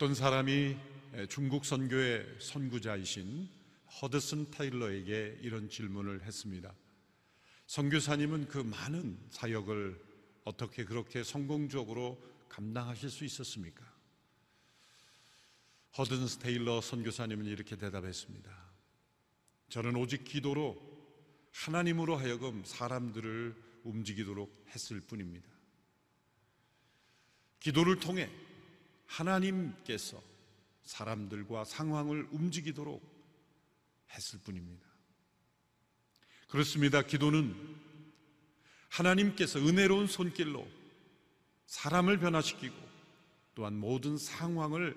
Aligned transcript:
어떤 0.00 0.14
사람이 0.14 0.78
중국 1.28 1.66
선교의 1.66 2.26
선구자이신 2.38 3.50
허드슨 4.00 4.50
타일러에게 4.50 5.40
이런 5.42 5.68
질문을 5.68 6.22
했습니다. 6.22 6.74
선교사님은 7.66 8.48
그 8.48 8.56
많은 8.56 9.18
사역을 9.28 10.02
어떻게 10.44 10.86
그렇게 10.86 11.22
성공적으로 11.22 12.18
감당하실 12.48 13.10
수 13.10 13.26
있었습니까? 13.26 13.84
허든 15.98 16.26
테일러 16.40 16.80
선교사님은 16.80 17.44
이렇게 17.44 17.76
대답했습니다. 17.76 18.50
저는 19.68 19.96
오직 19.96 20.24
기도로 20.24 20.80
하나님으로 21.52 22.16
하여금 22.16 22.62
사람들을 22.64 23.54
움직이도록 23.84 24.64
했을 24.70 25.02
뿐입니다. 25.02 25.50
기도를 27.60 28.00
통해 28.00 28.30
하나님께서 29.10 30.22
사람들과 30.84 31.64
상황을 31.64 32.28
움직이도록 32.30 33.02
했을 34.10 34.38
뿐입니다. 34.40 34.86
그렇습니다. 36.48 37.02
기도는 37.02 37.54
하나님께서 38.88 39.60
은혜로운 39.60 40.06
손길로 40.06 40.66
사람을 41.66 42.18
변화시키고 42.18 42.74
또한 43.54 43.78
모든 43.78 44.16
상황을 44.16 44.96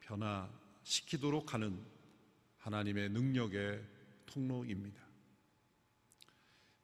변화시키도록 0.00 1.54
하는 1.54 1.80
하나님의 2.58 3.10
능력의 3.10 3.82
통로입니다. 4.26 5.00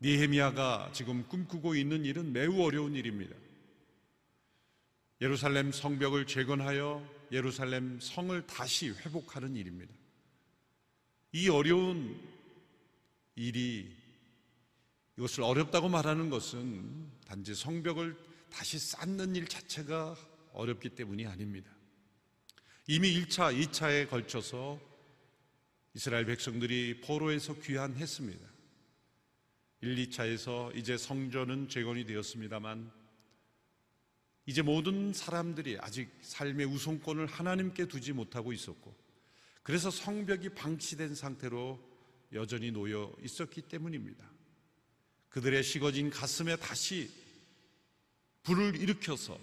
니헤미야가 0.01 0.91
지금 0.93 1.27
꿈꾸고 1.29 1.77
있는 1.77 2.05
일은 2.05 2.33
매우 2.33 2.63
어려운 2.63 2.95
일입니다. 2.95 3.37
예루살렘 5.25 5.73
성벽을 5.73 6.27
재건하여 6.27 7.03
예루살렘 7.33 7.99
성을 7.99 8.47
다시 8.47 8.91
회복하는 8.91 9.57
일입니다. 9.57 9.91
이 11.33 11.49
어려운 11.49 12.21
일이 13.35 13.91
이것을 15.17 15.45
어렵다고 15.45 15.89
말하는 15.89 16.29
것은 16.29 17.11
단지 17.27 17.55
성벽을 17.55 18.15
다시 18.51 18.79
쌓는 18.79 19.35
일 19.35 19.49
자체가 19.49 20.15
어렵기 20.53 20.91
때문이 20.91 21.25
아닙니다. 21.25 21.71
이미 22.87 23.19
1차, 23.19 23.59
2차에 23.59 24.11
걸쳐서 24.11 24.79
이스라엘 25.95 26.27
백성들이 26.27 27.01
포로에서 27.01 27.55
귀환했습니다. 27.63 28.47
1, 29.81 29.97
2차에서 30.07 30.77
이제 30.77 30.99
성전은 30.99 31.71
재건이 31.71 32.05
되었습니다만 32.05 33.04
이제 34.47 34.63
모든 34.63 35.13
사람들이 35.13 35.79
아직 35.81 36.11
삶의 36.21 36.67
우선권을 36.67 37.27
하나님께 37.27 37.87
두지 37.87 38.13
못하고 38.13 38.53
있었고 38.53 38.95
그래서 39.63 39.91
성벽이 39.91 40.51
방치된 40.51 41.15
상태로 41.15 41.81
여전히 42.35 42.71
놓여 42.71 43.15
있었기 43.23 43.63
때문입니다. 43.63 44.29
그들의 45.31 45.63
식어진 45.63 46.11
가슴에 46.11 46.57
다시 46.57 47.11
불을 48.43 48.77
일으켜서 48.77 49.39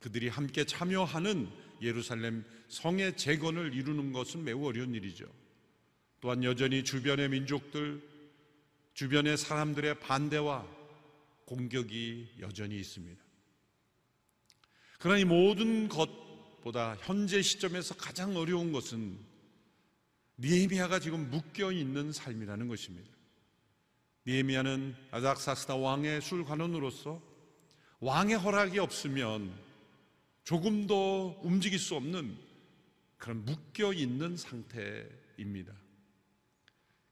그들이 0.00 0.28
함께 0.28 0.64
참여하는 0.64 1.48
예루살렘 1.82 2.44
성의 2.68 3.16
재건을 3.16 3.74
이루는 3.74 4.12
것은 4.12 4.44
매우 4.44 4.66
어려운 4.66 4.94
일이죠. 4.94 5.26
또한 6.20 6.42
여전히 6.42 6.82
주변의 6.82 7.28
민족들, 7.28 8.02
주변의 8.94 9.36
사람들의 9.36 10.00
반대와 10.00 10.66
공격이 11.44 12.36
여전히 12.40 12.80
있습니다. 12.80 13.25
그러나 14.98 15.18
이 15.18 15.24
모든 15.24 15.88
것보다 15.88 16.96
현재 17.00 17.42
시점에서 17.42 17.94
가장 17.96 18.36
어려운 18.36 18.72
것은 18.72 19.18
니에미아가 20.38 21.00
지금 21.00 21.30
묶여 21.30 21.72
있는 21.72 22.12
삶이라는 22.12 22.68
것입니다. 22.68 23.10
니에미아는 24.26 24.96
아닥사스다 25.10 25.76
왕의 25.76 26.20
술관원으로서 26.20 27.22
왕의 28.00 28.36
허락이 28.36 28.78
없으면 28.78 29.52
조금 30.44 30.86
더 30.86 31.38
움직일 31.42 31.78
수 31.78 31.94
없는 31.94 32.36
그런 33.16 33.44
묶여 33.44 33.92
있는 33.92 34.36
상태입니다. 34.36 35.72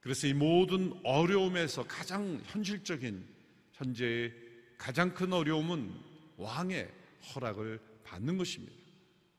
그래서 0.01 0.27
이 0.27 0.35
모든 0.35 0.93
어려움에서 1.03 1.85
가장 1.85 2.41
현실적인 2.47 3.27
현재의 3.73 4.35
가장 4.77 5.15
큰 5.15 5.33
어려움은 5.33 5.93
왕의 6.37 6.93
허락을 7.35 7.81
받는 8.05 8.37
것입니다. 8.37 8.75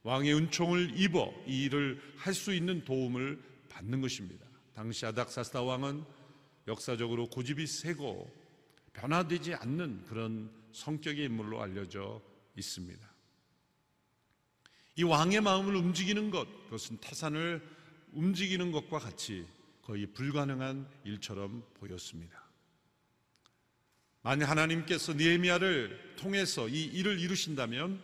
왕의 0.03 0.34
은총을 0.35 1.00
입어 1.00 1.34
이 1.47 1.63
일을 1.63 2.00
할 2.18 2.34
수 2.34 2.53
있는 2.53 2.84
도움을 2.85 3.41
받는 3.69 4.01
것입니다. 4.01 4.46
당시 4.73 5.06
아닥사스다 5.06 5.63
왕은 5.63 6.03
역사적으로 6.68 7.28
고집이 7.28 7.66
세고 7.66 8.31
변화되지 8.94 9.56
않는 9.56 10.06
그런 10.06 10.51
성격의 10.74 11.25
인물로 11.25 11.62
알려져 11.62 12.22
있습니다. 12.56 13.16
이 14.97 15.03
왕의 15.03 15.41
마음을 15.41 15.75
움직이는 15.75 16.31
것, 16.31 16.47
그것은 16.66 16.97
태산을 16.97 17.62
움직이는 18.13 18.72
것과 18.72 19.00
같이 19.00 19.45
거의 19.81 20.07
불가능한 20.07 20.88
일처럼 21.03 21.63
보였습니다. 21.75 22.44
만약 24.25 24.50
하나님께서 24.50 25.13
니에미아를 25.13 26.16
통해서 26.16 26.68
이 26.68 26.84
일을 26.86 27.19
이루신다면 27.19 28.02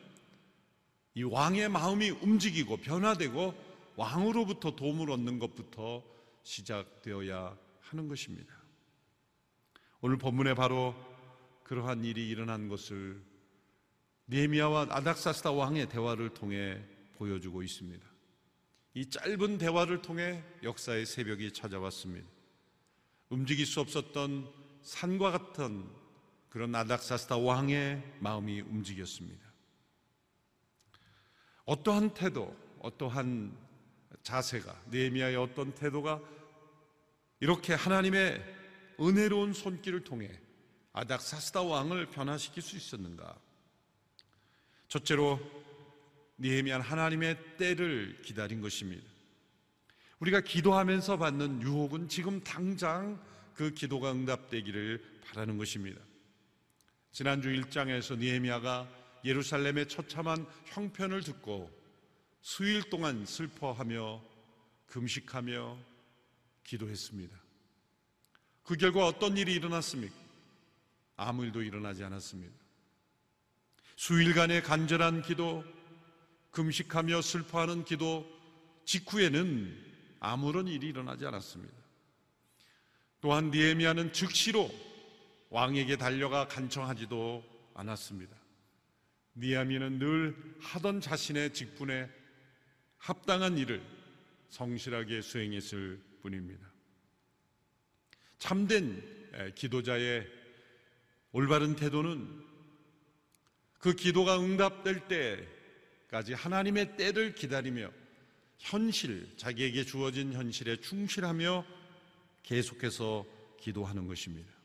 이 1.15 1.23
왕의 1.23 1.69
마음이 1.69 2.11
움직이고 2.11 2.77
변화되고 2.77 3.55
왕으로부터 3.95 4.75
도움을 4.75 5.09
얻는 5.09 5.39
것부터 5.39 6.03
시작되어야 6.43 7.57
하는 7.79 8.07
것입니다. 8.07 8.53
오늘 10.01 10.19
본문에 10.19 10.53
바로 10.53 10.93
그러한 11.63 12.05
일이 12.05 12.29
일어난 12.29 12.69
것을 12.69 13.19
니에미아와 14.29 14.89
아닥사스다 14.91 15.53
왕의 15.53 15.89
대화를 15.89 16.35
통해 16.35 16.79
보여주고 17.15 17.63
있습니다. 17.63 18.07
이 18.93 19.09
짧은 19.09 19.57
대화를 19.57 20.03
통해 20.03 20.43
역사의 20.61 21.07
새벽이 21.07 21.51
찾아왔습니다. 21.51 22.29
움직일 23.29 23.65
수 23.65 23.79
없었던 23.79 24.47
산과 24.83 25.31
같은 25.31 26.00
그런 26.51 26.75
아닥사스다 26.75 27.37
왕의 27.37 28.03
마음이 28.19 28.59
움직였습니다. 28.59 29.41
어떠한 31.63 32.13
태도, 32.13 32.53
어떠한 32.79 33.57
자세가 34.21 34.83
느헤미야의 34.91 35.37
어떤 35.37 35.73
태도가 35.73 36.21
이렇게 37.39 37.73
하나님의 37.73 38.43
은혜로운 38.99 39.53
손길을 39.53 40.03
통해 40.03 40.29
아닥사스다 40.91 41.61
왕을 41.61 42.07
변화시킬 42.07 42.61
수 42.61 42.75
있었는가? 42.75 43.39
첫째로 44.89 45.39
니헤미야는 46.37 46.85
하나님의 46.85 47.55
때를 47.55 48.21
기다린 48.23 48.59
것입니다. 48.59 49.07
우리가 50.19 50.41
기도하면서 50.41 51.17
받는 51.17 51.61
유혹은 51.61 52.09
지금 52.09 52.43
당장 52.43 53.23
그 53.53 53.73
기도가 53.73 54.11
응답되기를 54.11 55.21
바라는 55.23 55.57
것입니다. 55.57 56.01
지난주 57.11 57.49
1장에서 57.49 58.17
니에미아가 58.17 58.87
예루살렘의 59.25 59.89
처참한 59.89 60.45
형편을 60.65 61.23
듣고 61.23 61.69
수일 62.41 62.89
동안 62.89 63.25
슬퍼하며 63.25 64.21
금식하며 64.87 65.77
기도했습니다. 66.63 67.37
그 68.63 68.77
결과 68.77 69.05
어떤 69.05 69.37
일이 69.37 69.53
일어났습니까? 69.53 70.15
아무 71.17 71.43
일도 71.43 71.61
일어나지 71.61 72.03
않았습니다. 72.03 72.53
수일간의 73.97 74.63
간절한 74.63 75.21
기도, 75.21 75.63
금식하며 76.51 77.21
슬퍼하는 77.21 77.83
기도 77.83 78.25
직후에는 78.85 79.91
아무런 80.21 80.67
일이 80.67 80.87
일어나지 80.87 81.25
않았습니다. 81.25 81.73
또한 83.19 83.51
니에미아는 83.51 84.13
즉시로 84.13 84.71
왕에게 85.51 85.97
달려가 85.97 86.47
간청하지도 86.47 87.43
않았습니다. 87.73 88.35
니아미는 89.35 89.99
늘 89.99 90.55
하던 90.61 91.01
자신의 91.01 91.53
직분에 91.53 92.09
합당한 92.97 93.57
일을 93.57 93.85
성실하게 94.49 95.21
수행했을 95.21 96.01
뿐입니다. 96.21 96.71
참된 98.39 99.03
기도자의 99.55 100.25
올바른 101.33 101.75
태도는 101.75 102.45
그 103.77 103.93
기도가 103.93 104.39
응답될 104.39 105.07
때까지 106.07 106.33
하나님의 106.33 106.95
때를 106.95 107.35
기다리며 107.35 107.91
현실, 108.57 109.35
자기에게 109.35 109.83
주어진 109.83 110.31
현실에 110.31 110.77
충실하며 110.77 111.65
계속해서 112.43 113.25
기도하는 113.59 114.07
것입니다. 114.07 114.60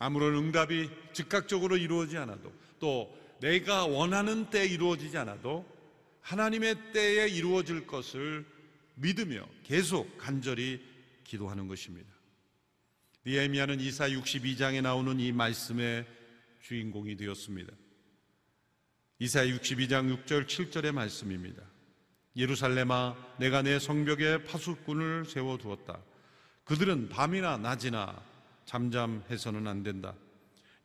아무런 0.00 0.34
응답이 0.34 0.88
즉각적으로 1.12 1.76
이루어지지 1.76 2.16
않아도 2.16 2.52
또 2.80 3.14
내가 3.40 3.84
원하는 3.84 4.48
때 4.48 4.66
이루어지지 4.66 5.16
않아도 5.18 5.66
하나님의 6.22 6.92
때에 6.92 7.28
이루어질 7.28 7.86
것을 7.86 8.46
믿으며 8.94 9.46
계속 9.62 10.16
간절히 10.16 10.82
기도하는 11.24 11.68
것입니다. 11.68 12.08
니에미아는 13.26 13.78
이사 13.80 14.08
62장에 14.08 14.80
나오는 14.80 15.20
이 15.20 15.32
말씀의 15.32 16.06
주인공이 16.62 17.16
되었습니다. 17.16 17.70
이사 19.18 19.44
62장 19.44 20.24
6절 20.24 20.46
7절의 20.46 20.92
말씀입니다. 20.92 21.62
예루살렘아 22.36 23.16
내가 23.38 23.60
내 23.60 23.78
성벽에 23.78 24.44
파수꾼을 24.44 25.26
세워 25.26 25.58
두었다. 25.58 26.02
그들은 26.64 27.10
밤이나 27.10 27.58
낮이나 27.58 28.29
잠잠해서는 28.70 29.66
안 29.66 29.82
된다. 29.82 30.14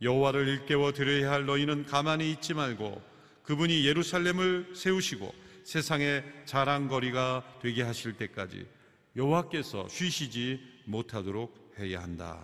여호와를 0.02 0.48
일깨워 0.48 0.92
드려야 0.92 1.32
할 1.32 1.46
너희는 1.46 1.86
가만히 1.86 2.32
있지 2.32 2.56
말고 2.56 3.00
그분이 3.44 3.86
예루살렘을 3.86 4.76
세우시고 4.76 5.32
세상의 5.64 6.24
자랑거리가 6.46 7.60
되게 7.62 7.84
하실 7.84 8.18
때까지 8.18 8.68
여호와께서 9.16 9.88
쉬시지 9.88 10.60
못하도록 10.86 11.76
해야 11.78 12.02
한다. 12.02 12.40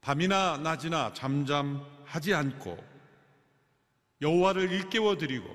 밤이나 0.00 0.56
낮이나 0.56 1.12
잠잠하지 1.12 2.32
않고 2.32 2.82
여호와를 4.22 4.72
일깨워 4.72 5.18
드리고 5.18 5.54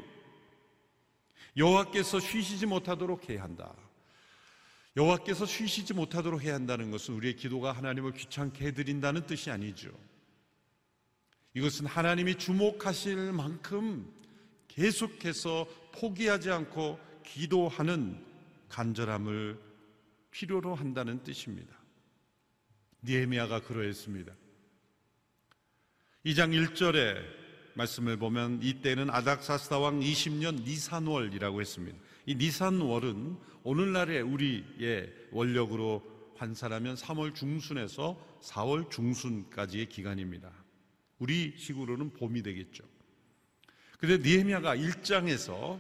여호와께서 1.58 2.20
쉬시지 2.20 2.68
못하도록 2.68 3.28
해야 3.30 3.42
한다. 3.42 3.74
여호와께서 4.98 5.46
쉬시지 5.46 5.94
못하도록 5.94 6.42
해야 6.44 6.56
한다는 6.56 6.92
것은 6.92 7.14
우리의 7.16 7.36
기도가 7.36 7.72
하나님을 7.72 8.12
귀찮게 8.14 8.68
해드린다는 8.68 9.26
뜻이 9.26 9.50
아니죠. 9.50 9.90
이것은 11.54 11.86
하나님이 11.86 12.36
주목하실 12.36 13.32
만큼 13.32 14.12
계속해서 14.68 15.68
포기하지 15.94 16.50
않고 16.52 17.00
기도하는 17.26 18.24
간절함을 18.70 19.60
필요로 20.32 20.76
한다는 20.76 21.24
뜻입니다. 21.24 21.76
니에미아가 23.04 23.62
그러했습니다. 23.62 24.34
2장 26.26 26.74
1절에 26.74 27.18
말씀을 27.74 28.18
보면 28.18 28.62
이때는 28.62 29.10
아닥사스다 29.10 29.80
왕 29.80 30.00
20년 30.00 30.64
니산월이라고 30.64 31.62
했습니다. 31.62 31.98
이 32.32 32.36
니산월은 32.36 33.36
오늘날의 33.64 34.22
우리의 34.22 35.14
원력으로 35.32 36.02
환산하면 36.38 36.96
3월 36.96 37.36
중순에서 37.36 38.18
4월 38.42 38.90
중순까지의 38.90 39.90
기간입니다. 39.90 40.50
우리 41.20 41.54
식으로는 41.58 42.14
봄이 42.14 42.42
되겠죠. 42.42 42.86
그런데 44.00 44.30
니에미아가 44.30 44.78
1장에서 44.78 45.78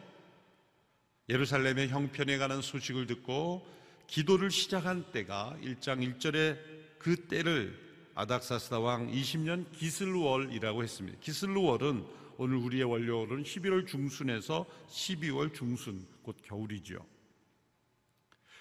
예루살렘의 1.29 1.87
형편에 1.87 2.37
관한 2.37 2.61
소식을 2.61 3.07
듣고 3.07 3.65
기도를 4.07 4.51
시작한 4.51 5.09
때가 5.13 5.57
1장 5.63 6.05
1절에 6.19 6.59
그 6.97 7.15
때를 7.27 7.79
아닥사스다 8.13 8.81
왕 8.81 9.09
20년 9.09 9.71
기슬월이라고 9.71 10.83
했습니다. 10.83 11.17
기슬월은 11.21 12.05
오늘 12.37 12.57
우리의 12.57 12.83
원료월은 12.83 13.43
11월 13.43 13.87
중순에서 13.87 14.65
12월 14.89 15.53
중순 15.53 16.05
곧 16.23 16.37
겨울이죠. 16.41 17.05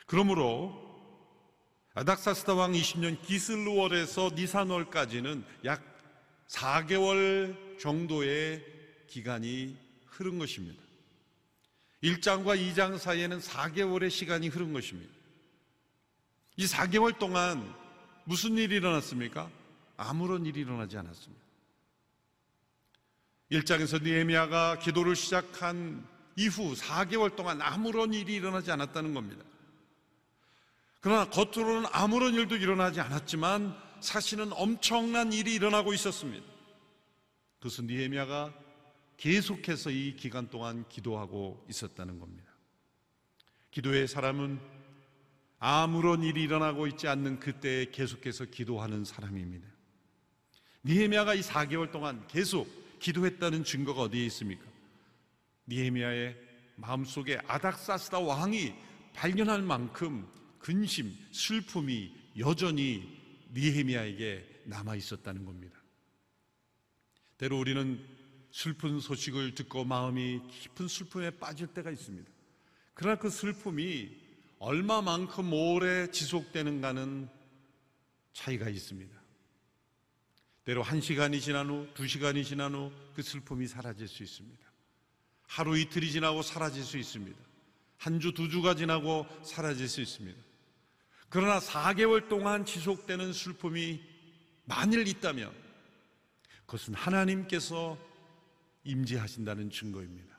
그러므로 0.07 0.91
아닥사스다 1.95 2.55
왕 2.55 2.73
20년 2.73 3.21
기슬월에서 3.23 4.31
니산월까지는 4.35 5.45
약 5.65 5.83
4개월 6.49 7.79
정도의 7.79 8.65
기간이 9.07 9.77
흐른 10.07 10.39
것입니다. 10.39 10.81
1장과 12.03 12.59
2장 12.59 12.99
사이에는 12.99 13.41
4개월의 13.41 14.11
시간이 14.11 14.49
흐른 14.49 14.73
것입니다. 14.73 15.13
이 16.57 16.67
4개월 16.67 17.19
동안 17.19 17.75
무슨 18.25 18.57
일이 18.57 18.77
일어났습니까? 18.77 19.51
아무런 19.97 20.47
일이 20.47 20.61
일어나지 20.61 20.97
않았습니다. 20.97 21.43
1장에서 23.53 24.03
니에미아가 24.03 24.79
기도를 24.79 25.17
시작한 25.17 26.07
이후 26.37 26.75
4개월 26.75 27.37
동안 27.37 27.61
아무런 27.61 28.15
일이 28.15 28.35
일어나지 28.35 28.71
않았다는 28.71 29.15
겁니다. 29.15 29.45
그러나 31.01 31.29
겉으로는 31.31 31.89
아무런 31.93 32.35
일도 32.35 32.57
일어나지 32.57 33.01
않았지만 33.01 33.75
사실은 34.01 34.53
엄청난 34.53 35.33
일이 35.33 35.55
일어나고 35.55 35.95
있었습니다. 35.95 36.45
그것은 37.59 37.87
니에미아가 37.87 38.53
계속해서 39.17 39.91
이 39.91 40.17
기간 40.17 40.49
동안 40.49 40.87
기도하고 40.89 41.65
있었다는 41.69 42.19
겁니다. 42.19 42.51
기도의 43.71 44.09
사람은 44.09 44.59
아무런 45.59 46.23
일이 46.23 46.43
일어나고 46.43 46.87
있지 46.87 47.07
않는 47.07 47.39
그때에 47.39 47.91
계속해서 47.91 48.47
기도하는 48.47 49.05
사람입니다. 49.05 49.69
니에미아가 50.85 51.35
이 51.35 51.41
4개월 51.41 51.93
동안 51.93 52.27
계속 52.29 52.67
기도했다는 52.99 53.65
증거가 53.65 54.03
어디에 54.03 54.25
있습니까? 54.27 54.65
니에미아의 55.71 56.37
마음속에 56.77 57.41
아닥사스다 57.47 58.19
왕이 58.19 58.75
발견할 59.15 59.63
만큼 59.63 60.29
근심, 60.59 61.17
슬픔이 61.33 62.13
여전히 62.39 63.19
니에미아에게 63.55 64.65
남아 64.67 64.97
있었다는 64.97 65.45
겁니다. 65.45 65.79
때로 67.39 67.59
우리는 67.59 68.05
슬픈 68.51 69.01
소식을 69.01 69.55
듣고 69.55 69.85
마음이 69.85 70.43
깊은 70.51 70.89
슬픔에 70.89 71.31
빠질 71.31 71.69
때가 71.69 71.91
있습니다. 71.91 72.31
그러나 72.93 73.19
그 73.19 73.31
슬픔이 73.31 74.11
얼마만큼 74.59 75.53
오래 75.53 76.11
지속되는가는 76.11 77.29
차이가 78.33 78.69
있습니다. 78.69 79.19
때로 80.65 80.83
한 80.83 81.01
시간이 81.01 81.41
지난 81.41 81.71
후, 81.71 81.89
두 81.95 82.07
시간이 82.07 82.45
지난 82.45 82.75
후 82.75 82.93
그 83.21 83.23
슬픔이 83.23 83.67
사라질 83.67 84.09
수 84.09 84.23
있습니다. 84.23 84.70
하루 85.51 85.77
이틀이 85.77 86.13
지나고 86.13 86.43
사라질 86.43 86.85
수 86.85 86.97
있습니다. 86.97 87.37
한 87.99 88.21
주, 88.21 88.33
두 88.33 88.49
주가 88.49 88.77
지나고 88.77 89.27
사라질 89.43 89.89
수 89.89 90.01
있습니다. 90.01 90.39
그러나 91.29 91.59
4개월 91.59 92.29
동안 92.29 92.65
지속되는 92.65 93.33
슬픔이 93.33 94.01
만일 94.65 95.09
있다면 95.09 95.53
그것은 96.67 96.95
하나님께서 96.95 97.99
임재하신다는 98.85 99.71
증거입니다. 99.71 100.39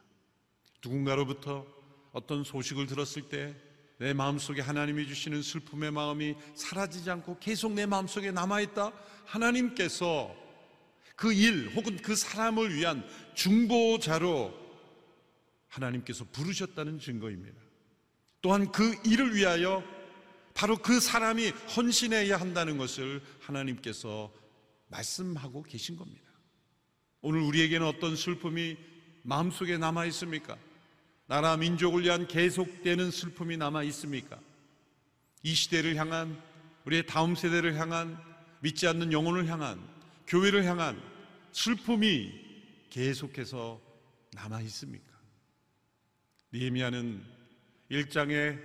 누군가로부터 0.82 1.68
어떤 2.14 2.46
소식을 2.46 2.88
들었을 2.88 3.24
때 3.30 3.72
내 3.98 4.14
마음속에 4.14 4.62
하나님이 4.62 5.08
주시는 5.08 5.44
슬픔의 5.44 5.92
마음이 5.92 6.36
사라지지 6.56 7.12
않고 7.12 7.38
계속 7.40 7.74
내 7.74 7.86
마음속에 7.86 8.32
남아있다? 8.32 8.92
하나님께서 9.26 10.36
그 11.16 11.32
일 11.32 11.72
혹은 11.76 11.98
그 11.98 12.16
사람을 12.16 12.74
위한 12.74 13.08
중보자로 13.36 14.61
하나님께서 15.72 16.26
부르셨다는 16.32 17.00
증거입니다. 17.00 17.60
또한 18.42 18.72
그 18.72 18.96
일을 19.06 19.36
위하여 19.36 19.84
바로 20.54 20.78
그 20.78 21.00
사람이 21.00 21.50
헌신해야 21.50 22.38
한다는 22.38 22.78
것을 22.78 23.22
하나님께서 23.40 24.32
말씀하고 24.88 25.64
계신 25.64 25.96
겁니다. 25.96 26.30
오늘 27.22 27.42
우리에게는 27.42 27.88
어떤 27.88 28.16
슬픔이 28.16 28.78
마음속에 29.24 29.78
남아 29.78 30.06
있습니까? 30.08 30.58
나라 31.28 31.56
민족을 31.56 32.04
위한 32.04 32.28
계속되는 32.28 33.12
슬픔이 33.12 33.56
남아 33.56 33.84
있습니까? 33.84 34.40
이 35.44 35.54
시대를 35.54 35.96
향한 35.96 36.42
우리의 36.86 37.06
다음 37.06 37.36
세대를 37.36 37.76
향한 37.80 38.20
믿지 38.60 38.88
않는 38.88 39.14
영혼을 39.14 39.48
향한 39.48 39.80
교회를 40.28 40.66
향한 40.66 41.02
슬픔이 41.52 42.34
계속해서 42.90 43.80
남아 44.34 44.62
있습니까? 44.62 45.11
니에미아는 46.54 47.24
일장에 47.90 48.58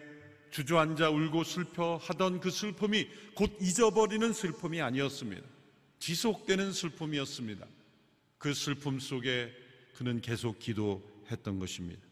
주저앉아 0.51 1.11
울고 1.11 1.45
슬퍼하던 1.45 2.41
그 2.41 2.51
슬픔이 2.51 3.09
곧 3.35 3.57
잊어버리는 3.61 4.33
슬픔이 4.33 4.81
아니었습니다. 4.81 5.47
지속되는 5.99 6.73
슬픔이었습니다. 6.73 7.67
그 8.39 8.55
슬픔 8.55 8.99
속에 8.99 9.53
그는 9.95 10.21
계속 10.21 10.59
기도했던 10.59 11.59
것입니다. 11.59 12.03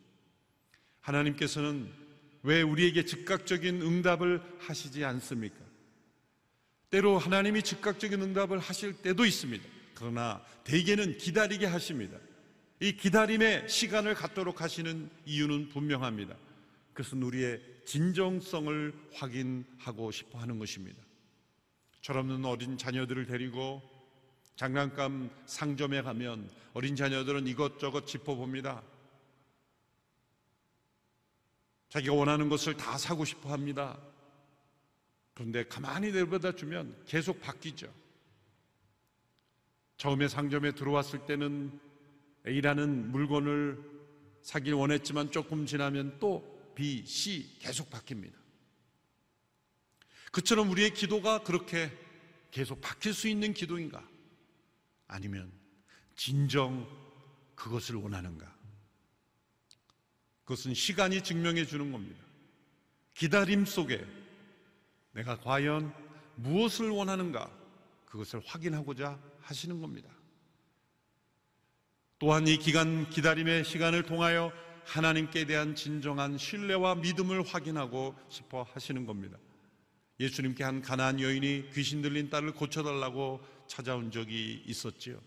하나님께서는 1.01 1.91
왜 2.43 2.63
우리에게 2.63 3.05
즉각적인 3.05 3.83
응답을 3.83 4.43
하시지 4.59 5.05
않습니까? 5.05 5.57
때로 6.91 7.19
하나님이 7.19 7.63
즉각적인 7.63 8.21
응답을 8.23 8.59
하실 8.59 8.95
때도 8.95 9.25
있습니다. 9.25 9.65
그러나 9.95 10.45
대개는 10.65 11.19
기다리게 11.19 11.67
하십니다. 11.67 12.19
이 12.85 12.99
기다림의 12.99 13.67
시간을 13.67 14.15
갖도록 14.15 14.61
하시는 14.61 15.09
이유는 15.25 15.71
분명합니다. 15.71 16.37
그것은 16.93 17.23
우리의 17.23 17.63
진정성을 17.87 18.93
확인하고 19.15 20.11
싶어 20.11 20.39
하는 20.39 20.59
것입니다. 20.59 21.03
철없는 22.03 22.45
어린 22.45 22.77
자녀들을 22.77 23.25
데리고 23.25 23.81
장난감 24.57 25.31
상점에 25.47 26.03
가면 26.03 26.51
어린 26.75 26.95
자녀들은 26.95 27.47
이것저것 27.47 28.07
짚어봅니다. 28.07 28.83
자기가 31.89 32.13
원하는 32.13 32.51
것을 32.51 32.77
다 32.77 32.99
사고 32.99 33.25
싶어 33.25 33.51
합니다. 33.51 33.99
그런데 35.33 35.65
가만히 35.65 36.13
내버려 36.13 36.53
주면 36.55 36.95
계속 37.07 37.41
바뀌죠. 37.41 37.91
처음에 39.97 40.29
상점에 40.29 40.73
들어왔을 40.73 41.25
때는 41.25 41.81
A라는 42.47 43.11
물건을 43.11 43.79
사길 44.43 44.75
원했지만 44.75 45.31
조금 45.31 45.67
지나면 45.67 46.19
또 46.19 46.73
B, 46.75 47.05
C 47.07 47.59
계속 47.59 47.91
바뀝니다. 47.91 48.35
그처럼 50.33 50.71
우리의 50.71 50.93
기도가 50.93 51.43
그렇게 51.43 51.91
계속 52.51 52.81
바뀔 52.81 53.15
수 53.15 53.29
있는 53.29 53.55
기도인가? 53.55 54.07
아니면 55.07 55.51
진정 56.17 56.87
그것을 57.55 57.97
원하는가? 57.97 58.55
그것은 60.45 60.75
시간이 60.75 61.23
증명해 61.23 61.65
주는 61.67 61.91
겁니다. 61.91 62.23
기다림 63.15 63.65
속에 63.65 64.05
내가 65.13 65.39
과연 65.39 65.95
무엇을 66.37 66.91
원하는가? 66.91 67.51
그것을 68.07 68.41
확인하고자 68.45 69.19
하시는 69.41 69.81
겁니다. 69.81 70.14
또한 72.25 72.49
이 72.49 72.57
기간 72.57 73.11
기다림의 73.11 73.67
시간을 73.67 74.05
통하여 74.05 74.51
하나님께 74.87 75.45
대한 75.45 75.75
진정한 75.75 76.39
신뢰와 76.39 76.95
믿음을 76.95 77.43
확인하고 77.43 78.15
싶어 78.31 78.63
하시는 78.63 79.05
겁니다. 79.05 79.37
예수님께 80.19 80.65
한 80.65 80.81
가나안 80.81 81.21
여인이 81.21 81.69
귀신 81.75 82.01
들린 82.01 82.31
딸을 82.31 82.53
고쳐달라고 82.53 83.43
찾아온 83.67 84.11
적이 84.11 84.63
있었지요. 84.65 85.21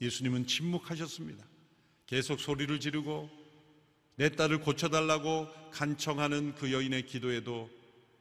예수님은 0.00 0.46
침묵하셨습니다. 0.46 1.44
계속 2.06 2.38
소리를 2.38 2.78
지르고 2.78 3.28
내 4.14 4.28
딸을 4.28 4.60
고쳐달라고 4.60 5.48
간청하는 5.72 6.54
그 6.54 6.70
여인의 6.70 7.06
기도에도 7.06 7.68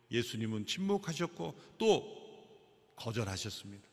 예수님은 0.09 0.65
침묵하셨고 0.65 1.53
또 1.77 2.95
거절하셨습니다. 2.95 3.92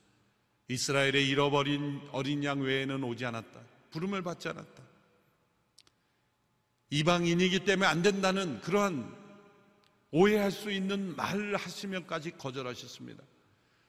이스라엘의 0.71 1.29
잃어버린 1.29 2.01
어린 2.13 2.45
양 2.45 2.61
외에는 2.61 3.03
오지 3.03 3.27
않았다. 3.27 3.61
부름을 3.91 4.23
받지 4.23 4.49
않았다. 4.49 4.85
이방인이기 6.91 7.65
때문에 7.65 7.89
안 7.89 8.03
된다는 8.03 8.61
그러한 8.61 9.13
오해할 10.13 10.53
수 10.53 10.71
있는 10.71 11.17
말을 11.17 11.57
하시면까지 11.57 12.33
거절하셨습니다. 12.39 13.21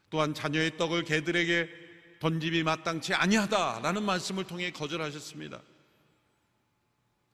또한 0.09 0.33
자녀의 0.33 0.77
떡을 0.77 1.03
개들에게 1.03 1.69
던집이 2.19 2.63
마땅치 2.63 3.13
아니하다라는 3.13 4.03
말씀을 4.03 4.45
통해 4.45 4.71
거절하셨습니다. 4.71 5.61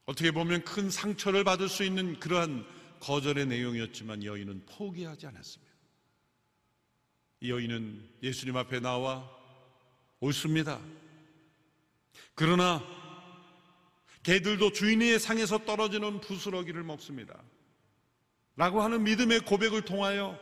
어떻게 0.06 0.32
보면 0.32 0.64
큰 0.66 0.90
상처를 0.90 1.46
받을 1.46 1.70
수 1.70 1.86
있는 1.86 2.20
그러한 2.20 2.66
거절의 3.00 3.46
내용이었지만 3.46 4.26
여인은 4.26 4.66
포기하지 4.66 5.28
않았습니다. 5.28 5.74
이 7.40 7.52
여인은 7.52 8.10
예수님 8.24 8.58
앞에 8.58 8.82
나와 8.82 9.37
옳습니다. 10.20 10.80
그러나 12.36 12.84
개들도 14.24 14.72
주인의 14.74 15.20
상에서 15.20 15.60
떨어지는 15.60 16.20
부스러기를 16.22 16.84
먹습니다. 16.84 17.42
라고 18.56 18.82
하는 18.82 19.04
믿음의 19.04 19.42
고백을 19.42 19.84
통하여 19.84 20.38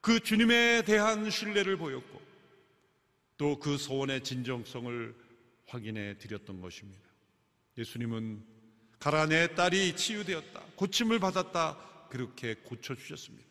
그 0.00 0.20
주님에 0.20 0.82
대한 0.82 1.30
신뢰를 1.30 1.76
보였고 1.76 2.20
또 3.38 3.58
그 3.60 3.78
소원의 3.78 4.24
진정성을 4.24 5.14
확인해 5.66 6.18
드렸던 6.18 6.60
것입니다. 6.60 7.08
예수님은 7.76 8.44
가라 8.98 9.26
내 9.26 9.54
딸이 9.54 9.94
치유되었다. 9.94 10.60
고침을 10.74 11.20
받았다. 11.20 12.08
그렇게 12.10 12.54
고쳐 12.54 12.94
주셨습니다. 12.96 13.47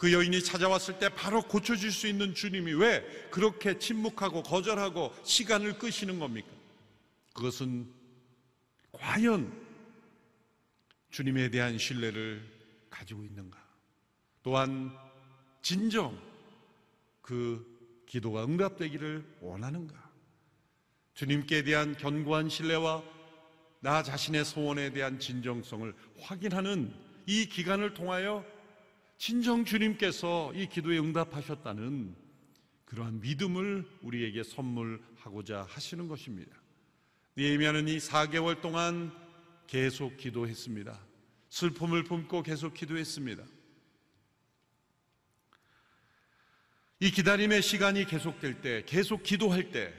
그 0.00 0.14
여인이 0.14 0.42
찾아왔을 0.42 0.98
때 0.98 1.10
바로 1.10 1.42
고쳐줄 1.42 1.92
수 1.92 2.06
있는 2.06 2.34
주님이 2.34 2.72
왜 2.72 3.02
그렇게 3.30 3.78
침묵하고 3.78 4.42
거절하고 4.42 5.14
시간을 5.24 5.76
끄시는 5.76 6.18
겁니까? 6.18 6.48
그것은 7.34 7.86
과연 8.92 9.52
주님에 11.10 11.50
대한 11.50 11.76
신뢰를 11.76 12.42
가지고 12.88 13.24
있는가? 13.24 13.62
또한 14.42 14.90
진정 15.60 16.18
그 17.20 18.02
기도가 18.06 18.44
응답되기를 18.44 19.22
원하는가? 19.42 19.94
주님께 21.12 21.62
대한 21.62 21.94
견고한 21.94 22.48
신뢰와 22.48 23.02
나 23.80 24.02
자신의 24.02 24.46
소원에 24.46 24.94
대한 24.94 25.18
진정성을 25.18 25.94
확인하는 26.20 26.90
이 27.26 27.44
기간을 27.44 27.92
통하여 27.92 28.42
진정 29.20 29.66
주님께서 29.66 30.50
이 30.54 30.66
기도에 30.66 30.98
응답하셨다는 30.98 32.16
그러한 32.86 33.20
믿음을 33.20 33.86
우리에게 34.00 34.42
선물하고자 34.42 35.66
하시는 35.68 36.08
것입니다. 36.08 36.56
니에미아는 37.36 37.86
이 37.88 37.98
4개월 37.98 38.62
동안 38.62 39.12
계속 39.66 40.16
기도했습니다. 40.16 40.98
슬픔을 41.50 42.04
품고 42.04 42.42
계속 42.42 42.72
기도했습니다. 42.72 43.44
이 47.00 47.10
기다림의 47.10 47.60
시간이 47.60 48.06
계속될 48.06 48.62
때, 48.62 48.84
계속 48.86 49.22
기도할 49.22 49.70
때, 49.70 49.92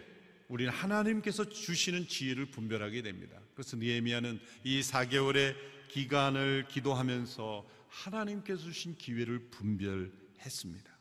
우리는 0.47 0.73
하나님께서 0.73 1.47
주시는 1.47 2.07
지혜를 2.07 2.47
분별하게 2.47 3.03
됩니다. 3.03 3.39
그래서 3.53 3.77
니에미아는 3.77 4.39
이 4.63 4.81
4개월의 4.81 5.55
기간을 5.89 6.65
기도하면서 6.69 7.80
하나님께서 7.91 8.63
주신 8.63 8.95
기회를 8.95 9.49
분별했습니다. 9.49 10.91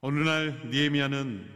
어느 0.00 0.20
날 0.20 0.68
니에미아는 0.68 1.50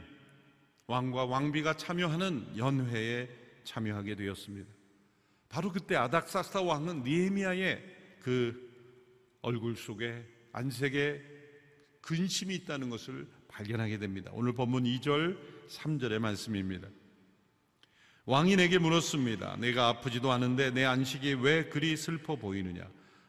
왕과 0.86 1.26
왕비가 1.26 1.74
참여하는 1.76 2.56
연회에 2.56 3.28
참여하게 3.64 4.14
되었습니다. 4.14 4.70
바로 5.48 5.70
그때 5.70 5.96
아닥사스다 5.96 6.62
왕은 6.62 7.02
니에미아의 7.02 7.96
그 8.20 8.68
얼굴 9.42 9.76
속에 9.76 10.24
안색에 10.52 11.20
근심이 12.00 12.54
있다는 12.54 12.88
것을 12.88 13.28
발견하게 13.48 13.98
됩니다. 13.98 14.30
오늘 14.32 14.52
본문 14.52 14.84
2절, 14.84 15.36
3절의 15.68 16.20
말씀입니다. 16.20 16.88
왕이 18.30 18.56
내게 18.56 18.76
물었습니다. 18.76 19.56
내가 19.56 19.88
아프지도 19.88 20.30
않은데 20.30 20.70
내 20.70 20.84
안식이 20.84 21.36
왜 21.40 21.64
그리 21.64 21.96
슬퍼 21.96 22.36
보이느냐? 22.36 22.86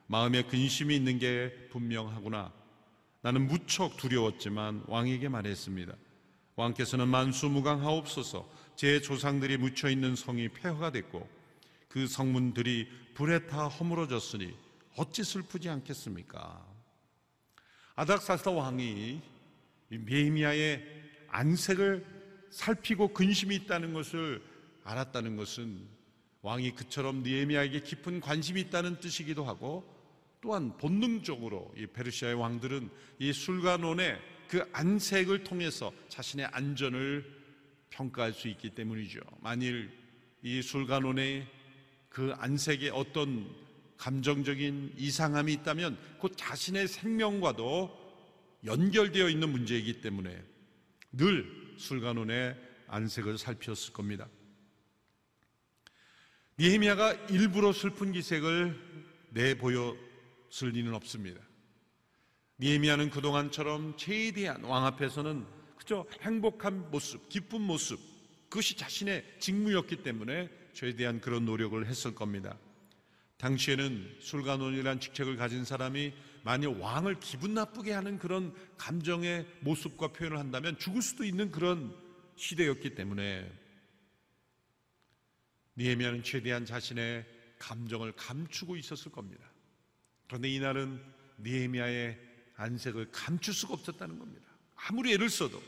마음에 0.07 0.41
근심이 0.43 0.93
있는 0.93 1.19
게 1.19 1.53
분명하구나. 1.71 2.51
나는 3.21 3.47
무척 3.47 3.95
두려웠지만 3.95 4.83
왕에게 4.87 5.29
말했습니다. 5.29 5.95
왕께서는 6.57 7.07
만수무강하옵소서 7.07 8.51
제 8.75 8.99
조상들이 8.99 9.55
묻혀 9.55 9.89
있는 9.89 10.17
성이 10.17 10.49
폐허가 10.49 10.91
됐고 10.91 11.29
그 11.87 12.05
성문들이 12.05 12.89
불에 13.13 13.47
타 13.47 13.69
허물어졌으니 13.69 14.53
어찌 14.97 15.23
슬프지 15.23 15.69
않겠습니까? 15.69 16.61
아닥사스다 17.95 18.51
왕이 18.51 19.21
메미아의 19.87 20.83
안색을 21.29 22.05
살피고 22.49 23.13
근심이 23.13 23.55
있다는 23.55 23.93
것을 23.93 24.58
알았다는 24.89 25.35
것은 25.35 25.87
왕이 26.41 26.71
그처럼 26.71 27.21
니에미아에게 27.21 27.81
깊은 27.81 28.21
관심이 28.21 28.61
있다는 28.61 28.99
뜻이기도 28.99 29.43
하고 29.43 29.83
또한 30.41 30.77
본능적으로 30.77 31.71
이 31.77 31.85
페르시아의 31.85 32.35
왕들은 32.35 32.89
이 33.19 33.33
술관원의 33.33 34.19
그 34.47 34.67
안색을 34.71 35.43
통해서 35.43 35.91
자신의 36.07 36.47
안전을 36.47 37.39
평가할 37.89 38.33
수 38.33 38.47
있기 38.47 38.71
때문이죠. 38.71 39.19
만일 39.41 39.91
이 40.41 40.61
술관원의 40.61 41.45
그 42.07 42.33
안색에 42.37 42.89
어떤 42.89 43.53
감정적인 43.97 44.93
이상함이 44.97 45.53
있다면 45.53 45.97
곧 46.19 46.33
자신의 46.35 46.87
생명과도 46.87 47.95
연결되어 48.63 49.29
있는 49.29 49.49
문제이기 49.49 50.01
때문에 50.01 50.41
늘 51.11 51.75
술관원의 51.77 52.55
안색을 52.87 53.37
살폈을 53.37 53.93
겁니다. 53.93 54.27
니헤미야가 56.59 57.13
일부러 57.29 57.71
슬픈 57.71 58.11
기색을 58.11 58.77
내보였을 59.29 60.71
리는 60.73 60.93
없습니다. 60.93 61.39
니헤미야는 62.59 63.11
그동안처럼 63.11 63.93
최대한 63.95 64.65
왕 64.65 64.85
앞에서는 64.87 65.45
그저 65.77 66.05
행복한 66.21 66.91
모습, 66.91 67.29
기쁜 67.29 67.61
모습, 67.61 67.97
그것이 68.49 68.75
자신의 68.75 69.23
직무였기 69.39 70.03
때문에 70.03 70.49
최대한 70.73 71.21
그런 71.21 71.45
노력을 71.45 71.87
했을 71.87 72.13
겁니다. 72.13 72.57
당시에는 73.37 74.17
술관원이라는 74.19 74.99
직책을 74.99 75.37
가진 75.37 75.63
사람이 75.63 76.11
만일 76.43 76.67
왕을 76.77 77.21
기분 77.21 77.53
나쁘게 77.53 77.93
하는 77.93 78.19
그런 78.19 78.53
감정의 78.77 79.47
모습과 79.61 80.09
표현을 80.09 80.37
한다면 80.37 80.77
죽을 80.77 81.01
수도 81.01 81.23
있는 81.23 81.51
그런 81.51 81.95
시대였기 82.35 82.95
때문에 82.95 83.49
니에미아는 85.79 86.23
최대한 86.23 86.65
자신의 86.65 87.25
감정을 87.57 88.11
감추고 88.11 88.75
있었을 88.75 89.11
겁니다. 89.11 89.49
그런데 90.27 90.49
이날은 90.49 91.01
니에미아의 91.39 92.19
안색을 92.55 93.11
감출 93.11 93.53
수가 93.53 93.75
없었다는 93.75 94.19
겁니다. 94.19 94.45
아무리 94.75 95.13
애를 95.13 95.29
써도 95.29 95.63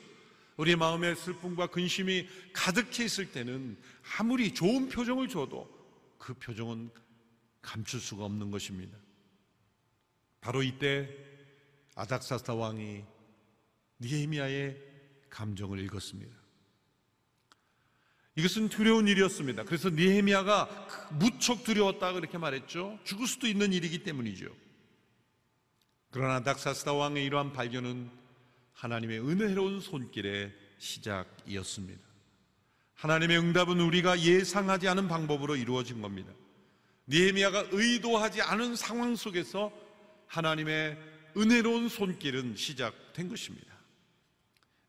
우리의 0.58 0.76
마음에 0.76 1.16
슬픔과 1.16 1.68
근심이 1.68 2.28
가득해 2.52 3.06
있을 3.06 3.32
때는 3.32 3.78
아무리 4.18 4.54
좋은 4.54 4.90
표정을 4.90 5.30
줘도 5.30 5.70
그 6.18 6.34
표정은 6.34 6.92
감출 7.62 8.02
수가 8.02 8.26
없는 8.26 8.52
것입니다. 8.52 8.98
바로 10.42 10.62
이때 10.62 11.10
아닥사스다 11.96 12.54
왕이 12.54 13.06
니에미아의 14.02 14.78
감정을 15.30 15.80
읽었습니다. 15.86 16.41
이것은 18.36 18.70
두려운 18.70 19.08
일이었습니다. 19.08 19.64
그래서 19.66 19.90
니에미아가 19.90 21.10
무척 21.12 21.64
두려웠다 21.64 22.14
그렇게 22.14 22.38
말했죠. 22.38 22.98
죽을 23.04 23.28
수도 23.28 23.48
있는 23.48 23.74
일이기 23.74 24.04
때문이죠. 24.04 24.48
그러나 26.12 26.44
닥사스다 26.44 26.94
왕의 26.94 27.26
이러한 27.26 27.52
발견은 27.52 28.10
하나님의 28.74 29.20
은혜로운 29.20 29.80
손길의 29.82 30.54
시작이었습니다. 30.78 32.02
하나님의 32.96 33.38
응답은 33.40 33.80
우리가 33.80 34.20
예상하지 34.20 34.88
않은 34.88 35.08
방법으로 35.08 35.56
이루어진 35.56 36.02
겁니다. 36.02 36.32
니에미아가 37.08 37.68
의도하지 37.72 38.42
않은 38.42 38.76
상황 38.76 39.16
속에서 39.16 39.72
하나님의 40.28 40.98
은혜로운 41.36 41.90
손길은 41.90 42.56
시작된 42.56 43.30
것입니다. 43.30 43.68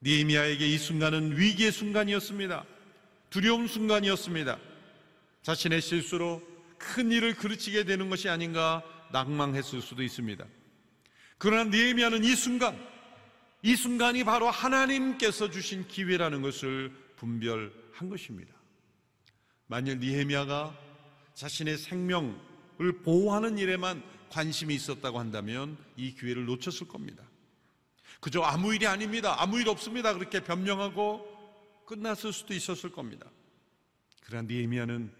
니에미아에게 0.02 0.66
이 0.66 0.78
순간은 0.78 1.38
위기의 1.38 1.72
순간이었습니다. 1.72 2.64
두려움 3.32 3.66
순간이었습니다. 3.66 4.58
자신의 5.40 5.80
실수로 5.80 6.42
큰 6.76 7.10
일을 7.10 7.34
그르치게 7.34 7.84
되는 7.84 8.10
것이 8.10 8.28
아닌가 8.28 8.84
낭망했을 9.10 9.80
수도 9.80 10.02
있습니다. 10.02 10.44
그러나 11.38 11.64
니에미아는 11.70 12.24
이 12.24 12.36
순간, 12.36 12.78
이 13.62 13.74
순간이 13.74 14.24
바로 14.24 14.50
하나님께서 14.50 15.50
주신 15.50 15.88
기회라는 15.88 16.42
것을 16.42 16.92
분별한 17.16 18.10
것입니다. 18.10 18.52
만일 19.66 19.98
니에미아가 19.98 20.78
자신의 21.32 21.78
생명을 21.78 22.36
보호하는 23.02 23.56
일에만 23.56 24.02
관심이 24.28 24.74
있었다고 24.74 25.18
한다면 25.18 25.78
이 25.96 26.14
기회를 26.14 26.44
놓쳤을 26.44 26.86
겁니다. 26.86 27.24
그저 28.20 28.42
아무 28.42 28.74
일이 28.74 28.86
아닙니다. 28.86 29.36
아무 29.40 29.58
일 29.58 29.70
없습니다. 29.70 30.12
그렇게 30.12 30.40
변명하고 30.44 31.31
끝났을 31.92 32.32
수도 32.32 32.54
있었을 32.54 32.90
겁니다. 32.90 33.30
그러나 34.24 34.48
니에미아는 34.48 35.12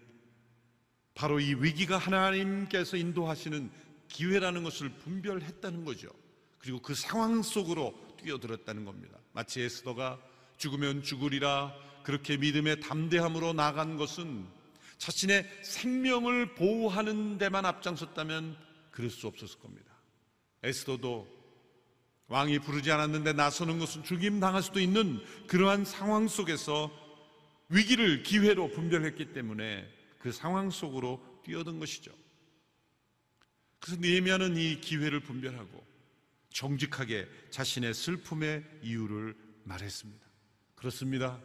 바로 1.13 1.39
이 1.39 1.53
위기가 1.53 1.99
하나님께서 1.99 2.97
인도하시는 2.97 3.69
기회라는 4.07 4.63
것을 4.63 4.89
분별했다는 4.89 5.85
거죠. 5.85 6.09
그리고 6.57 6.81
그 6.81 6.95
상황 6.95 7.43
속으로 7.43 7.93
뛰어들었다는 8.17 8.85
겁니다. 8.85 9.19
마치 9.33 9.61
에스더가 9.61 10.19
죽으면 10.57 11.03
죽으리라 11.03 11.75
그렇게 12.03 12.37
믿음의 12.37 12.79
담대함으로 12.79 13.53
나간 13.53 13.97
것은 13.97 14.47
자신의 14.97 15.47
생명을 15.63 16.55
보호하는 16.55 17.37
데만 17.37 17.65
앞장섰다면 17.65 18.57
그럴 18.89 19.11
수 19.11 19.27
없었을 19.27 19.59
겁니다. 19.59 19.93
에스더도 20.63 21.27
왕이 22.33 22.57
부르지 22.57 22.91
않았는데 22.91 23.33
나서는 23.33 23.77
것은 23.77 24.03
죽임 24.03 24.39
당할 24.39 24.63
수도 24.63 24.79
있는 24.79 25.23
그러한 25.45 25.85
상황 25.85 26.27
속에서 26.27 26.91
위기를 27.69 28.23
기회로 28.23 28.71
분별했기 28.71 29.33
때문에 29.33 29.87
그 30.17 30.31
상황 30.31 30.71
속으로 30.71 31.23
뛰어든 31.45 31.77
것이죠. 31.77 32.11
그래서 33.79 34.01
니에미아는 34.01 34.57
이 34.57 34.81
기회를 34.81 35.19
분별하고 35.19 35.85
정직하게 36.49 37.29
자신의 37.51 37.93
슬픔의 37.93 38.63
이유를 38.81 39.35
말했습니다. 39.65 40.25
그렇습니다. 40.73 41.39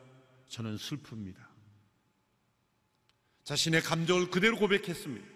저는 0.49 0.77
슬픕니다. 0.77 1.37
자신의 3.45 3.83
감정을 3.83 4.31
그대로 4.31 4.57
고백했습니다. 4.57 5.27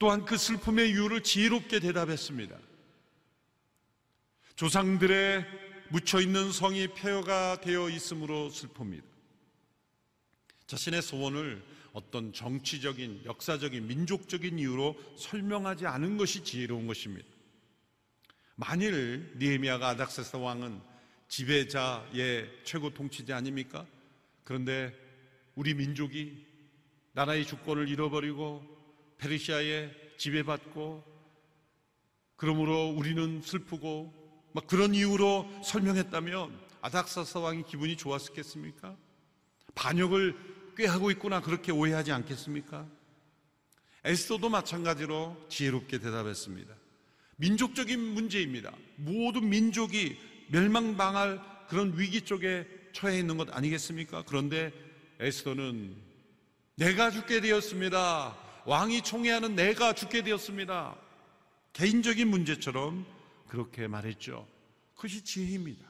또한 0.00 0.24
그 0.24 0.36
슬픔의 0.36 0.90
이유를 0.90 1.22
지혜롭게 1.22 1.78
대답했습니다. 1.78 2.69
조상들의 4.60 5.46
묻혀 5.88 6.20
있는 6.20 6.52
성이 6.52 6.86
폐허가 6.88 7.62
되어 7.62 7.88
있으므로 7.88 8.50
슬픕니다. 8.50 9.02
자신의 10.66 11.00
소원을 11.00 11.64
어떤 11.94 12.34
정치적인, 12.34 13.22
역사적인, 13.24 13.86
민족적인 13.86 14.58
이유로 14.58 14.96
설명하지 15.16 15.86
않은 15.86 16.18
것이 16.18 16.44
지혜로운 16.44 16.86
것입니다. 16.86 17.26
만일 18.54 19.32
니에미아가 19.38 19.88
아닥세스 19.88 20.36
왕은 20.36 20.78
지배자의 21.28 22.50
최고 22.62 22.90
통치자 22.90 23.38
아닙니까? 23.38 23.86
그런데 24.44 24.94
우리 25.54 25.72
민족이 25.72 26.36
나라의 27.12 27.46
주권을 27.46 27.88
잃어버리고 27.88 28.62
페르시아에 29.16 29.90
지배받고 30.18 31.02
그러므로 32.36 32.90
우리는 32.90 33.40
슬프고 33.40 34.19
막 34.52 34.66
그런 34.66 34.94
이유로 34.94 35.48
설명했다면 35.64 36.58
아닥사스 36.82 37.38
왕이 37.38 37.64
기분이 37.64 37.96
좋았겠습니까? 37.96 38.96
반역을 39.74 40.36
꾀하고 40.76 41.10
있구나 41.10 41.40
그렇게 41.40 41.72
오해하지 41.72 42.12
않겠습니까? 42.12 42.86
에스더도 44.04 44.48
마찬가지로 44.48 45.36
지혜롭게 45.48 45.98
대답했습니다. 45.98 46.74
민족적인 47.36 48.00
문제입니다. 48.00 48.72
모든 48.96 49.48
민족이 49.48 50.18
멸망당할 50.48 51.40
그런 51.68 51.96
위기 51.98 52.22
쪽에 52.22 52.66
처해 52.92 53.18
있는 53.18 53.36
것 53.36 53.54
아니겠습니까? 53.54 54.24
그런데 54.26 54.72
에스더는 55.20 55.96
내가 56.76 57.10
죽게 57.10 57.40
되었습니다. 57.40 58.36
왕이 58.64 59.02
총애하는 59.02 59.54
내가 59.54 59.94
죽게 59.94 60.22
되었습니다. 60.22 60.96
개인적인 61.72 62.28
문제처럼 62.28 63.06
그렇게 63.50 63.88
말했죠. 63.88 64.46
그것이 64.94 65.24
지혜입니다. 65.24 65.84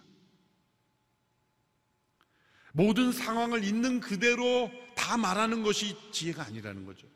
모든 2.72 3.12
상황을 3.12 3.64
있는 3.64 4.00
그대로 4.00 4.70
다 4.96 5.18
말하는 5.18 5.62
것이 5.62 5.94
지혜가 6.10 6.44
아니라는 6.44 6.86
거죠. 6.86 7.06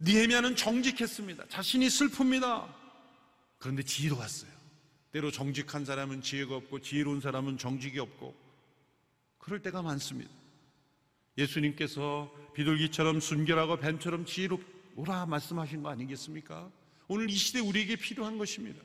니에미아는 0.00 0.56
정직했습니다. 0.56 1.46
자신이 1.48 1.86
슬픕니다. 1.86 2.74
그런데 3.58 3.84
지혜로웠어요. 3.84 4.50
때로 5.12 5.30
정직한 5.30 5.84
사람은 5.84 6.22
지혜가 6.22 6.56
없고 6.56 6.80
지혜로운 6.80 7.20
사람은 7.20 7.58
정직이 7.58 8.00
없고 8.00 8.34
그럴 9.38 9.62
때가 9.62 9.82
많습니다. 9.82 10.32
예수님께서 11.38 12.34
비둘기처럼 12.54 13.20
순결하고 13.20 13.78
뱀처럼 13.78 14.26
지혜롭라 14.26 15.26
말씀하신 15.26 15.84
거 15.84 15.90
아니겠습니까? 15.90 16.68
오늘 17.06 17.30
이 17.30 17.34
시대 17.34 17.60
우리에게 17.60 17.94
필요한 17.94 18.36
것입니다. 18.36 18.82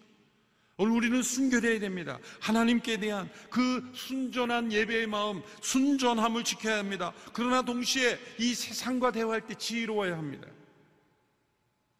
오늘 0.81 0.95
우리는 0.95 1.21
순결해야 1.21 1.79
됩니다. 1.79 2.17
하나님께 2.39 2.97
대한 2.97 3.29
그 3.51 3.91
순전한 3.93 4.71
예배의 4.71 5.05
마음, 5.05 5.43
순전함을 5.61 6.43
지켜야 6.43 6.79
합니다. 6.79 7.13
그러나 7.33 7.61
동시에 7.61 8.17
이 8.39 8.55
세상과 8.55 9.11
대화할 9.11 9.45
때 9.45 9.53
지혜로워야 9.53 10.17
합니다. 10.17 10.47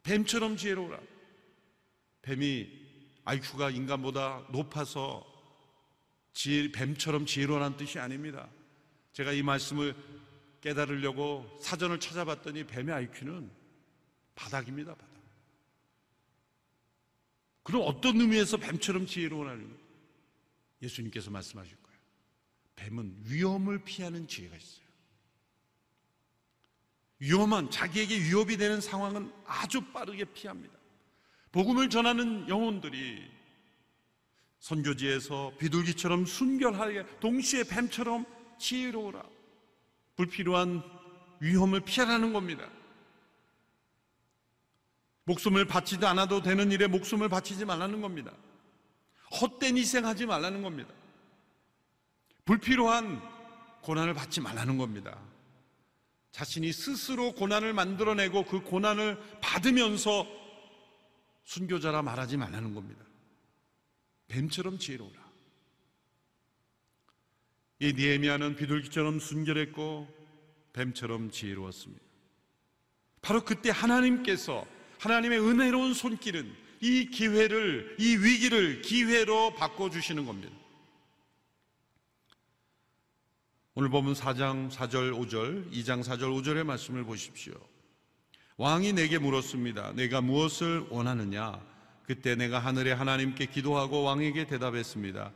뱀처럼 0.02 0.56
지혜로우라. 0.56 0.98
뱀이 2.22 2.68
IQ가 3.24 3.70
인간보다 3.70 4.48
높아서 4.50 5.24
지혜, 6.32 6.72
뱀처럼 6.72 7.24
지혜로라는 7.24 7.76
뜻이 7.76 8.00
아닙니다. 8.00 8.48
제가 9.12 9.30
이 9.30 9.44
말씀을 9.44 9.94
깨달으려고 10.60 11.56
사전을 11.60 12.00
찾아봤더니 12.00 12.64
뱀의 12.64 12.92
IQ는 12.92 13.48
바닥입니다. 14.34 14.96
바닥. 14.96 15.11
그럼 17.62 17.82
어떤 17.84 18.20
의미에서 18.20 18.56
뱀처럼 18.56 19.06
지혜로운하는 19.06 19.62
거예요? 19.62 19.82
예수님께서 20.82 21.30
말씀하실 21.30 21.76
거예요. 21.76 21.98
뱀은 22.76 23.16
위험을 23.24 23.84
피하는 23.84 24.26
지혜가 24.26 24.56
있어요. 24.56 24.82
위험한 27.20 27.70
자기에게 27.70 28.18
위협이 28.18 28.56
되는 28.56 28.80
상황은 28.80 29.32
아주 29.46 29.80
빠르게 29.92 30.24
피합니다. 30.24 30.76
복음을 31.52 31.88
전하는 31.88 32.48
영혼들이 32.48 33.30
선교지에서 34.58 35.52
비둘기처럼 35.58 36.24
순결하게 36.26 37.04
동시에 37.20 37.64
뱀처럼 37.64 38.24
지혜로우라 38.58 39.22
불필요한 40.16 40.82
위험을 41.40 41.80
피하라는 41.80 42.32
겁니다. 42.32 42.68
목숨을 45.24 45.66
바치지 45.66 46.04
않아도 46.04 46.42
되는 46.42 46.70
일에 46.72 46.86
목숨을 46.86 47.28
바치지 47.28 47.64
말라는 47.64 48.00
겁니다. 48.00 48.32
헛된 49.40 49.76
희생하지 49.76 50.26
말라는 50.26 50.62
겁니다. 50.62 50.92
불필요한 52.44 53.22
고난을 53.82 54.14
받지 54.14 54.40
말라는 54.40 54.78
겁니다. 54.78 55.18
자신이 56.32 56.72
스스로 56.72 57.32
고난을 57.32 57.72
만들어내고 57.72 58.44
그 58.44 58.62
고난을 58.62 59.18
받으면서 59.40 60.26
순교자라 61.44 62.02
말하지 62.02 62.36
말라는 62.36 62.74
겁니다. 62.74 63.04
뱀처럼 64.28 64.78
지혜로우라. 64.78 65.20
이 67.80 67.92
니에미아는 67.92 68.56
비둘기처럼 68.56 69.18
순결했고 69.18 70.08
뱀처럼 70.72 71.30
지혜로웠습니다. 71.30 72.02
바로 73.20 73.44
그때 73.44 73.70
하나님께서 73.70 74.64
하나님의 75.02 75.40
은혜로운 75.40 75.94
손길은 75.94 76.54
이 76.80 77.06
기회를 77.06 77.96
이 77.98 78.16
위기를 78.16 78.82
기회로 78.82 79.54
바꿔 79.54 79.90
주시는 79.90 80.24
겁니다. 80.26 80.54
오늘 83.74 83.88
보면 83.88 84.14
4장 84.14 84.70
4절 84.70 85.12
5절, 85.12 85.72
2장 85.72 86.04
4절 86.04 86.40
5절의 86.40 86.62
말씀을 86.62 87.02
보십시오. 87.04 87.54
왕이 88.58 88.92
내게 88.92 89.18
물었습니다. 89.18 89.92
내가 89.94 90.20
무엇을 90.20 90.86
원하느냐? 90.88 91.60
그때 92.04 92.36
내가 92.36 92.60
하늘의 92.60 92.94
하나님께 92.94 93.46
기도하고 93.46 94.04
왕에게 94.04 94.46
대답했습니다. 94.46 95.32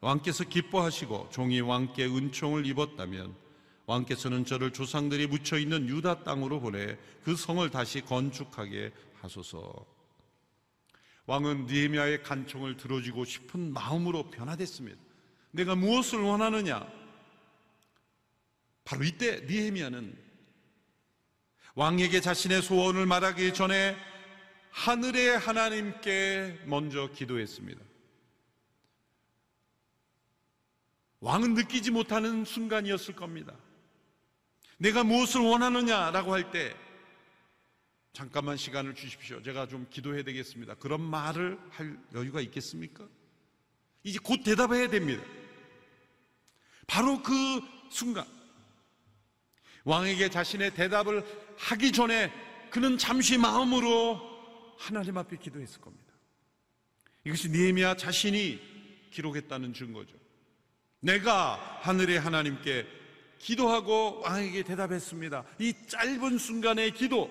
왕께서 0.00 0.44
기뻐하시고 0.44 1.28
종이 1.30 1.60
왕께 1.60 2.06
은총을 2.06 2.64
입었다면 2.64 3.41
왕께서는 3.86 4.44
저를 4.44 4.72
조상들이 4.72 5.26
묻혀 5.26 5.58
있는 5.58 5.88
유다 5.88 6.24
땅으로 6.24 6.60
보내 6.60 6.96
그 7.24 7.36
성을 7.36 7.68
다시 7.70 8.00
건축하게 8.00 8.92
하소서. 9.20 9.86
왕은 11.26 11.66
니에미아의 11.66 12.22
간청을 12.22 12.76
들어주고 12.76 13.24
싶은 13.24 13.72
마음으로 13.72 14.30
변화됐습니다. 14.30 15.00
내가 15.52 15.74
무엇을 15.74 16.20
원하느냐? 16.20 16.86
바로 18.84 19.04
이때 19.04 19.40
니에미아는 19.46 20.16
왕에게 21.74 22.20
자신의 22.20 22.62
소원을 22.62 23.06
말하기 23.06 23.54
전에 23.54 23.96
하늘의 24.70 25.38
하나님께 25.38 26.62
먼저 26.66 27.10
기도했습니다. 27.12 27.80
왕은 31.20 31.54
느끼지 31.54 31.92
못하는 31.92 32.44
순간이었을 32.44 33.14
겁니다. 33.14 33.54
내가 34.82 35.04
무엇을 35.04 35.40
원하느냐라고 35.40 36.32
할 36.32 36.50
때 36.50 36.74
잠깐만 38.12 38.58
시간을 38.58 38.94
주십시오. 38.94 39.40
제가 39.42 39.66
좀 39.68 39.86
기도해야 39.88 40.22
되겠습니다. 40.22 40.74
그런 40.74 41.00
말을 41.00 41.58
할 41.70 41.98
여유가 42.12 42.42
있겠습니까? 42.42 43.08
이제 44.02 44.18
곧 44.22 44.42
대답해야 44.42 44.90
됩니다. 44.90 45.22
바로 46.86 47.22
그 47.22 47.32
순간 47.90 48.26
왕에게 49.84 50.28
자신의 50.28 50.74
대답을 50.74 51.24
하기 51.56 51.92
전에 51.92 52.30
그는 52.70 52.98
잠시 52.98 53.38
마음으로 53.38 54.20
하나님 54.78 55.16
앞에 55.16 55.36
기도했을 55.36 55.80
겁니다. 55.80 56.12
이것이 57.24 57.48
니에미아 57.48 57.96
자신이 57.96 58.60
기록했다는 59.10 59.72
증거죠. 59.72 60.16
내가 61.00 61.54
하늘의 61.82 62.20
하나님께 62.20 63.01
기도하고 63.42 64.20
왕에게 64.20 64.62
대답했습니다. 64.62 65.44
이 65.58 65.74
짧은 65.88 66.38
순간의 66.38 66.92
기도. 66.92 67.30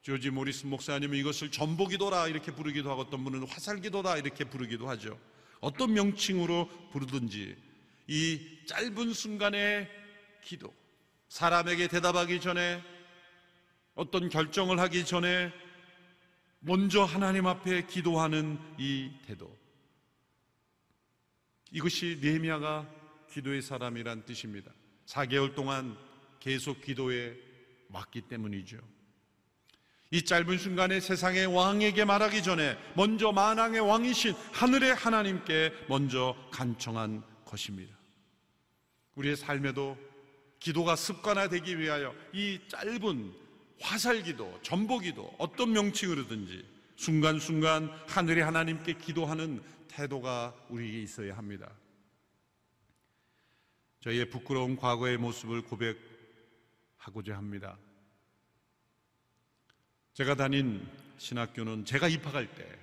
조지 0.00 0.30
모리스 0.30 0.66
목사님은 0.66 1.16
이것을 1.18 1.50
전보 1.50 1.86
기도라 1.86 2.26
이렇게 2.28 2.50
부르기도 2.50 2.90
하고 2.90 3.02
어떤 3.02 3.22
분은 3.22 3.46
화살 3.46 3.80
기도다 3.80 4.16
이렇게 4.16 4.44
부르기도 4.44 4.88
하죠. 4.88 5.18
어떤 5.60 5.92
명칭으로 5.92 6.68
부르든지 6.90 7.56
이 8.08 8.40
짧은 8.66 9.12
순간의 9.12 9.88
기도. 10.42 10.74
사람에게 11.28 11.88
대답하기 11.88 12.40
전에 12.40 12.82
어떤 13.94 14.28
결정을 14.28 14.80
하기 14.80 15.04
전에 15.04 15.52
먼저 16.60 17.04
하나님 17.04 17.46
앞에 17.46 17.86
기도하는 17.86 18.58
이 18.78 19.10
태도. 19.26 19.56
이것이 21.70 22.18
네미아가 22.22 22.88
기도의 23.30 23.62
사람이란 23.62 24.24
뜻입니다. 24.24 24.72
4개월 25.06 25.54
동안 25.54 25.96
계속 26.40 26.80
기도에 26.80 27.36
맞기 27.88 28.22
때문이죠. 28.22 28.78
이 30.10 30.22
짧은 30.24 30.58
순간에 30.58 31.00
세상의 31.00 31.46
왕에게 31.46 32.04
말하기 32.04 32.42
전에 32.42 32.76
먼저 32.94 33.32
만왕의 33.32 33.80
왕이신 33.80 34.34
하늘의 34.52 34.94
하나님께 34.94 35.72
먼저 35.88 36.36
간청한 36.50 37.22
것입니다. 37.46 37.96
우리의 39.14 39.36
삶에도 39.36 39.96
기도가 40.58 40.96
습관화되기 40.96 41.78
위하여 41.78 42.14
이 42.32 42.60
짧은 42.68 43.32
화살기도, 43.80 44.60
전보기도 44.62 45.34
어떤 45.38 45.72
명칭으로든지 45.72 46.64
순간순간 46.96 47.90
하늘의 48.06 48.44
하나님께 48.44 48.94
기도하는 48.94 49.62
태도가 49.88 50.54
우리에게 50.68 51.02
있어야 51.02 51.36
합니다. 51.36 51.70
저희의 54.02 54.28
부끄러운 54.30 54.76
과거의 54.76 55.16
모습을 55.16 55.62
고백하고자 55.62 57.36
합니다. 57.36 57.78
제가 60.12 60.34
다닌 60.34 60.86
신학교는 61.18 61.84
제가 61.84 62.08
입학할 62.08 62.52
때 62.54 62.78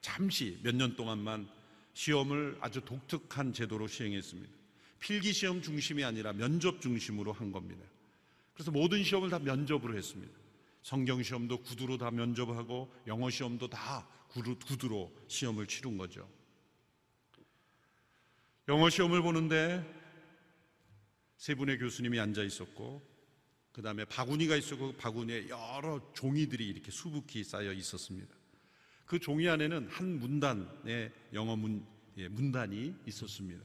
잠시 0.00 0.58
몇 0.62 0.74
년 0.74 0.96
동안만 0.96 1.48
시험을 1.94 2.58
아주 2.60 2.80
독특한 2.80 3.52
제도로 3.52 3.86
시행했습니다. 3.86 4.52
필기 4.98 5.32
시험 5.32 5.62
중심이 5.62 6.02
아니라 6.02 6.32
면접 6.32 6.80
중심으로 6.80 7.32
한 7.32 7.52
겁니다. 7.52 7.84
그래서 8.52 8.72
모든 8.72 9.04
시험을 9.04 9.30
다 9.30 9.38
면접으로 9.38 9.96
했습니다. 9.96 10.32
성경 10.82 11.22
시험도 11.22 11.58
구두로 11.62 11.98
다 11.98 12.10
면접하고 12.10 12.92
영어 13.06 13.30
시험도 13.30 13.68
다 13.68 14.06
구두로 14.28 15.12
시험을 15.28 15.68
치른 15.68 15.96
거죠. 15.96 16.28
영어 18.68 18.90
시험을 18.90 19.22
보는데 19.22 20.03
세 21.44 21.54
분의 21.54 21.76
교수님이 21.76 22.18
앉아 22.20 22.42
있었고 22.42 23.06
그 23.70 23.82
다음에 23.82 24.06
바구니가 24.06 24.56
있었고 24.56 24.92
그 24.92 24.96
바구니에 24.96 25.50
여러 25.50 26.00
종이들이 26.14 26.66
이렇게 26.66 26.90
수북히 26.90 27.44
쌓여 27.44 27.70
있었습니다. 27.70 28.34
그 29.04 29.18
종이 29.18 29.46
안에는 29.46 29.88
한 29.88 30.20
문단의 30.20 31.12
영어 31.34 31.54
문, 31.54 31.86
예, 32.16 32.28
문단이 32.28 32.94
있었습니다. 33.04 33.62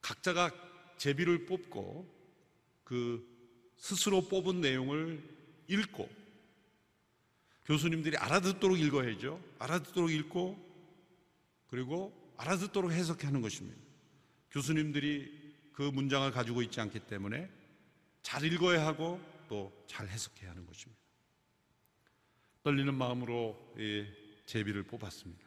각자가 0.00 0.50
제비를 0.96 1.44
뽑고 1.44 2.10
그 2.82 3.28
스스로 3.76 4.26
뽑은 4.26 4.62
내용을 4.62 5.22
읽고 5.68 6.08
교수님들이 7.66 8.16
알아듣도록 8.16 8.80
읽어야죠. 8.80 9.38
알아듣도록 9.58 10.10
읽고 10.10 10.56
그리고 11.66 12.34
알아듣도록 12.38 12.90
해석하는 12.90 13.42
것입니다. 13.42 13.78
교수님들이 14.50 15.37
그 15.78 15.82
문장을 15.82 16.28
가지고 16.32 16.60
있지 16.62 16.80
않기 16.80 16.98
때문에 16.98 17.48
잘 18.22 18.42
읽어야 18.42 18.84
하고 18.84 19.20
또 19.48 19.72
잘 19.86 20.08
해석해야 20.08 20.50
하는 20.50 20.66
것입니다. 20.66 21.00
떨리는 22.64 22.92
마음으로 22.92 23.56
제비를 24.46 24.82
뽑았습니다. 24.82 25.46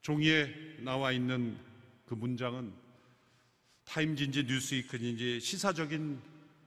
종이에 0.00 0.78
나와 0.80 1.12
있는 1.12 1.58
그 2.06 2.14
문장은 2.14 2.72
타임즈인지 3.84 4.44
뉴스위크인지 4.44 5.40
시사적인 5.40 6.22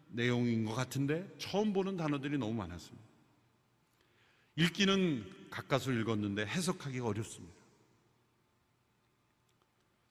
내용인 0.10 0.66
것 0.66 0.76
같은데 0.76 1.28
처음 1.40 1.74
보는 1.74 1.98
단어들이 1.98 2.38
너무 2.38 2.54
많았습니다. 2.54 3.04
읽기는 4.58 5.50
가까스로 5.50 6.00
읽었는데 6.00 6.46
해석하기가 6.46 7.08
어렵습니다. 7.08 7.56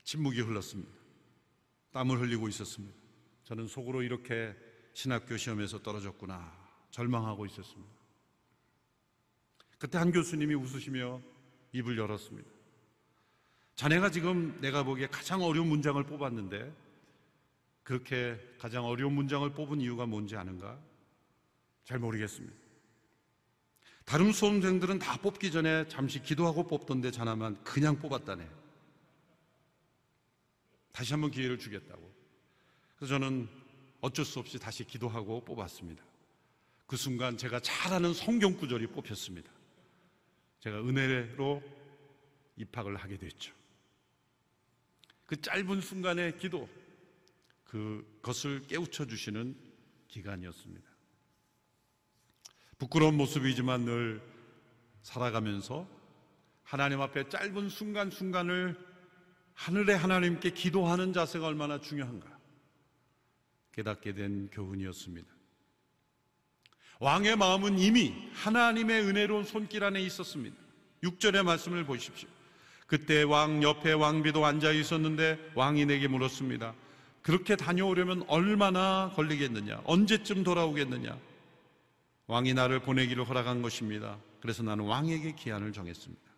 침묵이 0.03 0.41
흘렀습니다. 0.41 1.00
땀을 1.93 2.21
흘리고 2.21 2.49
있었습니다. 2.49 2.95
저는 3.45 3.67
속으로 3.67 4.03
이렇게 4.03 4.55
신학교 4.95 5.37
시험에서 5.37 5.83
떨어졌구나 5.83 6.53
절망하고 6.91 7.47
있었습니다. 7.47 7.91
그때 9.79 9.99
한 9.99 10.13
교수님이 10.13 10.55
웃으시며 10.55 11.21
입을 11.73 11.97
열었습니다. 11.99 12.49
자네가 13.77 14.11
지금 14.11 14.61
내가 14.61 14.83
보기에 14.83 15.07
가장 15.07 15.43
어려운 15.43 15.69
문장을 15.69 16.03
뽑았는데 16.05 16.71
그렇게 17.83 18.39
가장 18.59 18.85
어려운 18.85 19.15
문장을 19.15 19.49
뽑은 19.51 19.81
이유가 19.81 20.07
뭔지 20.07 20.37
아는가? 20.37 20.79
잘 21.85 21.99
모르겠습니다. 21.99 22.55
다른 24.05 24.33
수험생들은 24.33 24.99
다 24.99 25.17
뽑기 25.19 25.51
전에 25.51 25.89
잠시 25.89 26.23
기도하고 26.23 26.67
뽑던데 26.67 27.11
자나만 27.11 27.63
그냥 27.65 27.99
뽑았다네. 27.99 28.60
다시 30.93 31.13
한번 31.13 31.31
기회를 31.31 31.59
주겠다고. 31.59 32.11
그래서 32.97 33.19
저는 33.19 33.49
어쩔 34.01 34.25
수 34.25 34.39
없이 34.39 34.59
다시 34.59 34.85
기도하고 34.85 35.45
뽑았습니다. 35.45 36.03
그 36.87 36.97
순간 36.97 37.37
제가 37.37 37.61
잘 37.61 37.93
아는 37.93 38.13
성경 38.13 38.57
구절이 38.57 38.89
뽑혔습니다. 38.89 39.51
제가 40.61 40.81
은혜로 40.81 41.63
입학을 42.57 42.97
하게 42.97 43.17
됐죠. 43.17 43.55
그 45.27 45.41
짧은 45.41 45.81
순간의 45.81 46.39
기도, 46.39 46.69
그것을 47.65 48.67
깨우쳐 48.67 49.07
주시는 49.07 49.57
기간이었습니다. 50.09 50.91
부끄러운 52.79 53.17
모습이지만 53.17 53.85
늘 53.85 54.21
살아가면서 55.03 55.87
하나님 56.65 57.01
앞에 57.01 57.29
짧은 57.29 57.69
순간순간을 57.69 58.90
하늘의 59.61 59.99
하나님께 59.99 60.51
기도하는 60.51 61.13
자세가 61.13 61.47
얼마나 61.47 61.79
중요한가 61.79 62.27
깨닫게 63.73 64.15
된 64.15 64.49
교훈이었습니다. 64.51 65.29
왕의 66.99 67.37
마음은 67.37 67.79
이미 67.79 68.15
하나님의 68.33 69.03
은혜로운 69.03 69.45
손길 69.45 69.85
안에 69.85 70.01
있었습니다. 70.01 70.57
6절의 71.03 71.43
말씀을 71.43 71.85
보십시오. 71.85 72.29
그때 72.87 73.23
왕 73.23 73.63
옆에 73.63 73.93
왕비도 73.93 74.45
앉아 74.45 74.73
있었는데 74.73 75.53
왕이 75.55 75.85
내게 75.85 76.09
물었습니다. 76.09 76.75
그렇게 77.21 77.55
다녀오려면 77.55 78.25
얼마나 78.29 79.13
걸리겠느냐? 79.15 79.83
언제쯤 79.85 80.43
돌아오겠느냐? 80.43 81.19
왕이 82.29 82.55
나를 82.55 82.81
보내기를 82.81 83.29
허락한 83.29 83.61
것입니다. 83.61 84.19
그래서 84.41 84.63
나는 84.63 84.87
왕에게 84.87 85.35
기한을 85.35 85.73
정했습니다. 85.73 86.30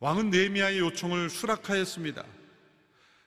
왕은 0.00 0.30
네미야의 0.30 0.78
요청을 0.78 1.30
수락하였습니다. 1.30 2.24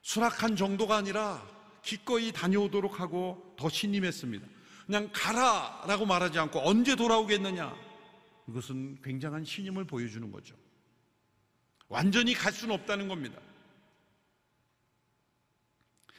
수락한 0.02 0.56
정도가 0.56 0.98
아니라 0.98 1.46
기꺼이 1.84 2.32
다녀오도록 2.32 3.00
하고 3.00 3.56
더 3.58 3.70
신임했습니다. 3.70 4.48
그냥 4.86 5.10
가라 5.14 5.84
라고 5.88 6.06
말하지 6.06 6.38
않고 6.40 6.68
언제 6.68 6.96
돌아오겠느냐? 6.96 7.76
이것은 8.48 9.02
굉장한 9.04 9.46
신임을 9.46 9.86
보여주는 9.86 10.32
거죠. 10.32 10.56
완전히 11.88 12.34
갈 12.34 12.52
수는 12.52 12.76
없다는 12.76 13.08
겁니다. 13.08 13.40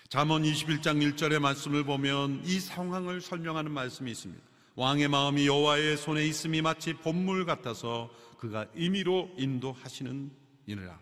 잠언 0.08 0.42
21장 0.42 1.00
1절의 1.14 1.38
말씀을 1.38 1.84
보면 1.84 2.42
이 2.44 2.58
상황을 2.58 3.20
설명하는 3.20 3.70
말씀이 3.70 4.10
있습니다. 4.10 4.42
왕의 4.74 5.08
마음이 5.08 5.46
여호와의 5.46 5.96
손에 5.96 6.26
있음이 6.26 6.62
마치 6.62 6.94
봄물 6.94 7.44
같아서 7.44 8.10
그가 8.38 8.66
임의로 8.74 9.30
인도하시는 9.36 10.39
이느라. 10.70 10.98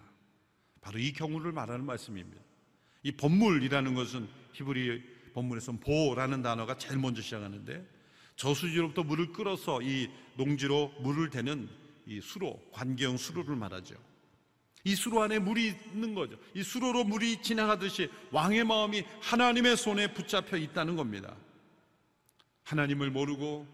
바로 0.80 0.98
이 0.98 1.12
경우를 1.12 1.52
말하는 1.52 1.84
말씀입니다. 1.84 2.42
이 3.02 3.12
봄물이라는 3.12 3.94
것은 3.94 4.28
히브리 4.52 5.02
본문에서는 5.34 5.80
보라는 5.80 6.42
단어가 6.42 6.76
제일 6.76 6.98
먼저 6.98 7.22
시작하는데 7.22 7.86
저수지로부터 8.36 9.02
물을 9.02 9.32
끌어서 9.32 9.82
이 9.82 10.08
농지로 10.36 10.94
물을 11.00 11.30
대는 11.30 11.68
이 12.06 12.20
수로, 12.20 12.60
관경 12.72 13.16
수로를 13.16 13.56
말하죠. 13.56 13.94
이 14.84 14.94
수로 14.94 15.22
안에 15.22 15.38
물이 15.38 15.74
있는 15.92 16.14
거죠. 16.14 16.38
이 16.54 16.62
수로로 16.62 17.04
물이 17.04 17.42
지나가듯이 17.42 18.08
왕의 18.30 18.64
마음이 18.64 19.04
하나님의 19.20 19.76
손에 19.76 20.14
붙잡혀 20.14 20.56
있다는 20.56 20.96
겁니다. 20.96 21.36
하나님을 22.64 23.10
모르고 23.10 23.66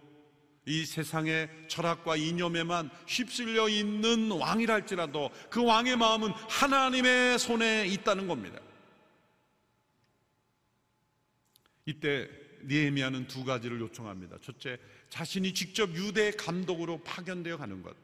이 0.66 0.85
세상의 0.87 1.48
철학과 1.68 2.16
이념에만 2.16 2.90
휩쓸려 3.07 3.68
있는 3.68 4.31
왕이랄지라도 4.31 5.31
그 5.50 5.64
왕의 5.64 5.96
마음은 5.96 6.31
하나님의 6.31 7.38
손에 7.38 7.87
있다는 7.87 8.27
겁니다. 8.27 8.59
이때 11.87 12.29
니에미아는 12.66 13.27
두 13.27 13.44
가지를 13.44 13.79
요청합니다. 13.81 14.38
첫째, 14.40 14.79
자신이 15.11 15.53
직접 15.53 15.90
유대 15.94 16.31
감독으로 16.31 17.03
파견되어 17.03 17.59
가는 17.59 17.83
것. 17.83 17.94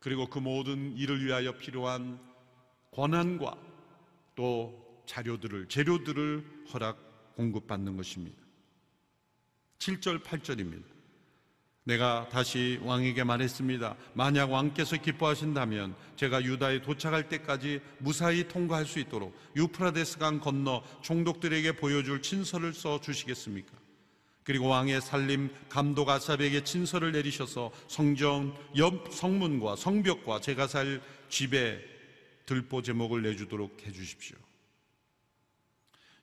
그리고 0.00 0.28
그 0.28 0.38
모든 0.38 0.94
일을 0.96 1.24
위하여 1.24 1.56
필요한 1.56 2.20
권한과 2.92 3.56
또 4.34 5.02
자료들을 5.06 5.68
재료들을 5.68 6.66
허락 6.72 7.34
공급받는 7.36 7.96
것입니다. 7.96 8.38
7절 9.78 10.22
8절입니다. 10.22 10.95
내가 11.86 12.28
다시 12.30 12.80
왕에게 12.82 13.22
말했습니다. 13.22 13.96
만약 14.14 14.50
왕께서 14.50 14.96
기뻐하신다면 14.96 15.94
제가 16.16 16.42
유다에 16.42 16.82
도착할 16.82 17.28
때까지 17.28 17.80
무사히 17.98 18.48
통과할 18.48 18.86
수 18.86 18.98
있도록 18.98 19.36
유프라데스 19.54 20.18
강 20.18 20.40
건너 20.40 20.82
총독들에게 21.02 21.76
보여줄 21.76 22.22
친서를 22.22 22.74
써 22.74 23.00
주시겠습니까? 23.00 23.72
그리고 24.42 24.66
왕의 24.66 25.00
살림 25.00 25.48
감독 25.68 26.08
아삽에게 26.08 26.64
친서를 26.64 27.12
내리셔서 27.12 27.70
성전 27.86 28.52
옆 28.76 29.12
성문과 29.12 29.76
성벽과 29.76 30.40
제가 30.40 30.66
살 30.66 31.00
집에 31.28 31.80
들보 32.46 32.82
제목을 32.82 33.22
내주도록 33.22 33.86
해 33.86 33.92
주십시오. 33.92 34.36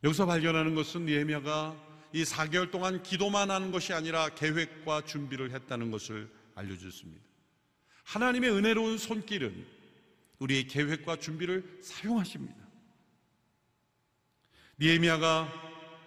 여기서 0.03 0.25
발견하는 0.25 0.75
것은 0.75 1.07
예미야가 1.07 1.92
이 2.13 2.23
4개월 2.23 2.69
동안 2.69 3.01
기도만 3.01 3.49
하는 3.49 3.71
것이 3.71 3.91
아니라 3.91 4.29
계획과 4.29 5.01
준비를 5.01 5.51
했다는 5.51 5.89
것을 5.89 6.29
알려줬습니다. 6.53 7.23
하나님의 8.03 8.51
은혜로운 8.51 8.99
손길은 8.99 9.65
우리의 10.37 10.67
계획과 10.67 11.15
준비를 11.17 11.79
사용하십니다. 11.81 12.55
니에미아가 14.79 15.51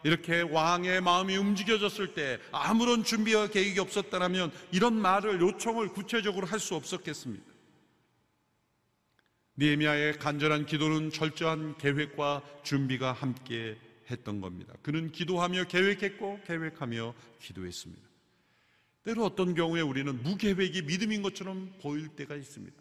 이렇게 0.05 0.43
왕의 0.43 1.01
마음이 1.01 1.37
움직여졌을 1.37 2.15
때 2.15 2.39
아무런 2.53 3.03
준비와 3.03 3.49
계획이 3.49 3.81
없었다면 3.81 4.53
이런 4.71 4.95
말을 4.95 5.41
요청을 5.41 5.89
구체적으로 5.89 6.47
할 6.47 6.61
수 6.61 6.77
없었겠습니다. 6.77 7.45
니에미아의 9.59 10.19
간절한 10.19 10.67
기도는 10.67 11.11
철저한 11.11 11.79
계획과 11.79 12.43
준비가 12.63 13.13
함께 13.13 13.77
했던 14.11 14.41
겁니다. 14.41 14.75
그는 14.83 15.11
기도하며 15.11 15.65
계획했고 15.65 16.41
계획하며 16.47 17.15
기도했습니다. 17.41 18.07
때로 19.05 19.25
어떤 19.25 19.55
경우에 19.55 19.81
우리는 19.81 20.23
무계획이 20.23 20.83
믿음인 20.83 21.23
것처럼 21.23 21.73
보일 21.81 22.09
때가 22.09 22.35
있습니다. 22.35 22.77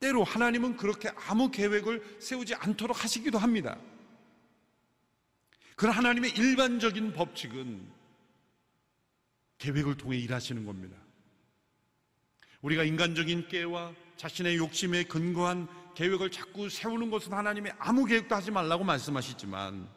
때로 0.00 0.24
하나님은 0.24 0.76
그렇게 0.76 1.08
아무 1.28 1.50
계획을 1.50 2.18
세우지 2.20 2.54
않도록 2.54 3.02
하시기도 3.02 3.38
합니다. 3.38 3.78
그러나 5.76 5.98
하나님의 5.98 6.30
일반적인 6.32 7.12
법칙은 7.12 7.86
계획을 9.58 9.96
통해 9.96 10.18
일하시는 10.18 10.64
겁니다. 10.64 10.96
우리가 12.62 12.84
인간적인 12.84 13.48
깨와 13.48 13.94
자신의 14.16 14.56
욕심에 14.56 15.04
근거한 15.04 15.68
계획을 15.94 16.30
자꾸 16.30 16.68
세우는 16.68 17.10
것은 17.10 17.32
하나님의 17.32 17.72
아무 17.78 18.04
계획도 18.04 18.34
하지 18.34 18.50
말라고 18.50 18.84
말씀하시지만 18.84 19.88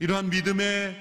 이러한 0.00 0.30
믿음의 0.30 0.96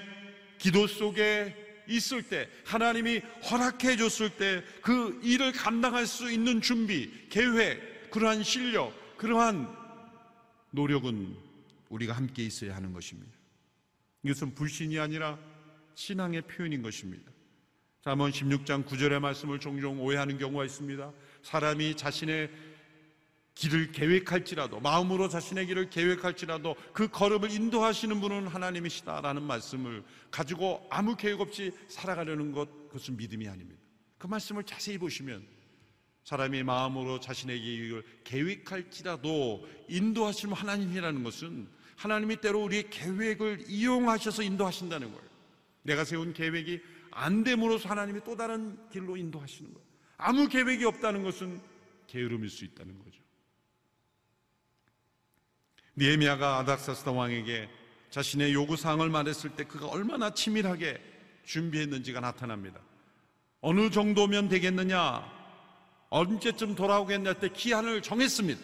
기도 0.58 0.86
속에 0.88 1.56
있을 1.88 2.22
때 2.22 2.48
하나님이 2.66 3.20
허락해 3.50 3.98
줬을 3.98 4.30
때 4.32 4.64
그 4.82 5.20
일을 5.24 5.52
감당할 5.54 6.06
수 6.06 6.32
있는 6.32 6.62
준비, 6.62 7.10
계획, 7.30 8.12
그러한 8.12 8.44
실력, 8.44 8.94
그러한 9.18 9.68
노력은 10.72 11.36
우리가 11.90 12.14
함께 12.14 12.44
있어야 12.44 12.76
하는 12.76 12.94
것입니다. 12.94 13.32
이것은 14.24 14.54
불신이 14.54 15.00
아니라 15.00 15.40
신앙의 15.96 16.44
표현인 16.44 16.82
것입니다. 16.82 17.32
잠언 18.02 18.32
16장 18.32 18.86
9절의 18.86 19.20
말씀을 19.20 19.60
종종 19.60 20.00
오해하는 20.00 20.38
경우가 20.38 20.66
있습니다. 20.66 21.12
사람이 21.44 21.96
자신의 21.96 22.50
길을 23.60 23.92
계획할지라도 23.92 24.80
마음으로 24.80 25.28
자신의 25.28 25.66
길을 25.68 25.90
계획할지라도 25.90 26.78
그 26.94 27.10
걸음을 27.10 27.52
인도하시는 27.52 28.22
분은 28.22 28.48
하나님이시다라는 28.48 29.44
말씀을 29.44 30.02
가지고 30.32 30.88
아무 30.90 31.18
계획 31.18 31.42
없이 31.42 31.74
살아가려는 31.90 32.54
것 32.54 32.70
그것은 32.88 33.18
믿음이 33.18 33.50
아닙니다. 33.50 33.82
그 34.18 34.28
말씀을 34.28 34.64
자세히 34.64 34.98
보시면 34.98 35.46
사람이 36.24 36.64
마음으로 36.64 37.20
자신의 37.20 37.60
길을 37.60 38.04
계획할지라도 38.24 39.68
인도하시는 39.90 40.54
하나님이라는 40.54 41.22
것은 41.22 41.68
하나님이 41.98 42.38
때로 42.38 42.64
우리의 42.64 42.90
계획을 42.90 43.66
이용하셔서 43.68 44.42
인도하신다는 44.42 45.12
거예요. 45.12 45.30
내가 45.82 46.06
세운 46.06 46.32
계획이 46.32 46.80
안 47.12 47.44
됨으로써 47.44 47.90
하나님이 47.90 48.22
또 48.24 48.38
다른 48.38 48.80
길로 48.90 49.18
인도하시는 49.18 49.74
거예요. 49.74 49.86
아무 50.16 50.48
계획이 50.48 50.86
없다는 50.86 51.24
것은 51.24 51.60
게으름일 52.08 52.50
수 52.50 52.64
있다는 52.64 52.98
거죠. 53.00 53.20
니에미아가 56.00 56.60
아닥사스다 56.60 57.12
왕에게 57.12 57.70
자신의 58.10 58.54
요구 58.54 58.78
사항을 58.78 59.10
말했을 59.10 59.50
때 59.52 59.66
그가 59.66 59.88
얼마나 59.88 60.34
치밀하게 60.34 60.98
준비했는지가 61.44 62.22
나타납니다. 62.22 62.80
어느 63.60 63.90
정도면 63.90 64.48
되겠느냐? 64.48 65.30
언제쯤 66.10 66.76
돌아오겠냐 66.76 67.34
때 67.34 67.50
기한을 67.50 68.02
정했습니다. 68.02 68.62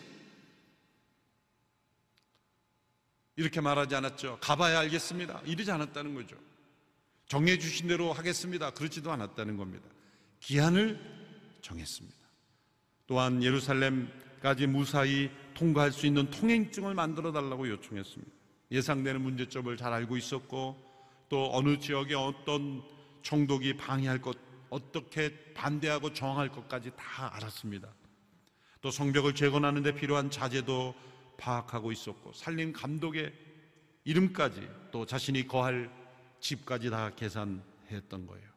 이렇게 3.36 3.60
말하지 3.60 3.96
않았죠. 3.96 4.38
가봐야 4.40 4.80
알겠습니다. 4.80 5.42
이러지 5.44 5.70
않았다는 5.70 6.16
거죠. 6.16 6.38
정해주신 7.28 7.90
대로 7.90 8.14
하겠습니다. 8.14 8.70
그렇지도 8.72 9.12
않았다는 9.12 9.58
겁니다. 9.58 9.86
기한을 10.40 10.98
정했습니다. 11.62 12.18
또한 13.08 13.44
예루살렘 13.44 14.10
까지 14.46 14.68
무사히 14.68 15.32
통과할 15.56 15.92
수 15.92 16.06
있는 16.06 16.30
통행증을 16.30 16.94
만들어 16.94 17.32
달라고 17.32 17.68
요청했습니다. 17.68 18.32
예상되는 18.70 19.20
문제점을 19.20 19.76
잘 19.76 19.92
알고 19.92 20.18
있었고 20.18 20.78
또 21.30 21.50
어느 21.52 21.80
지역에 21.80 22.14
어떤 22.14 22.84
총독이 23.24 23.76
방해할 23.76 24.22
것 24.22 24.38
어떻게 24.70 25.36
반대하고 25.56 26.14
저항할 26.14 26.50
것까지 26.50 26.92
다 26.96 27.36
알았습니다. 27.36 27.92
또 28.82 28.92
성벽을 28.92 29.34
재건하는 29.34 29.82
데 29.82 29.96
필요한 29.96 30.30
자재도 30.30 30.94
파악하고 31.40 31.92
있었고 31.92 32.34
살림 32.34 32.72
감독의 32.72 33.34
이름까지 34.04 34.70
또 34.92 35.08
자신이 35.08 35.48
거할 35.48 35.90
집까지 36.40 36.92
다 36.92 37.10
계산했던 37.16 38.28
거예요. 38.28 38.48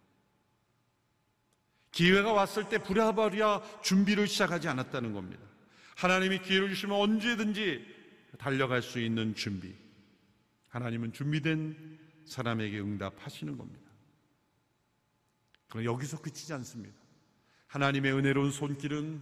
기회가 1.93 2.35
왔을 2.35 2.69
때 2.69 2.77
부랴부랴 2.77 3.81
준비를 3.81 4.27
시작하지 4.27 4.69
않았다는 4.69 5.15
겁니다. 5.15 5.49
하나님이 5.99 6.43
기회를 6.43 6.69
주시면 6.69 6.97
언제든지 6.97 7.85
달려갈 8.39 8.83
수 8.83 9.01
있는 9.01 9.35
준비. 9.35 9.75
하나님은 10.69 11.13
준비된 11.13 11.99
사람에게 12.25 12.79
응답하시는 12.79 13.59
겁니다. 13.59 13.91
그럼 15.69 15.85
여기서 15.85 16.21
그치지 16.21 16.53
않습니다. 16.53 16.97
하나님의 17.67 18.13
은혜로운 18.13 18.53
손길은 18.53 19.21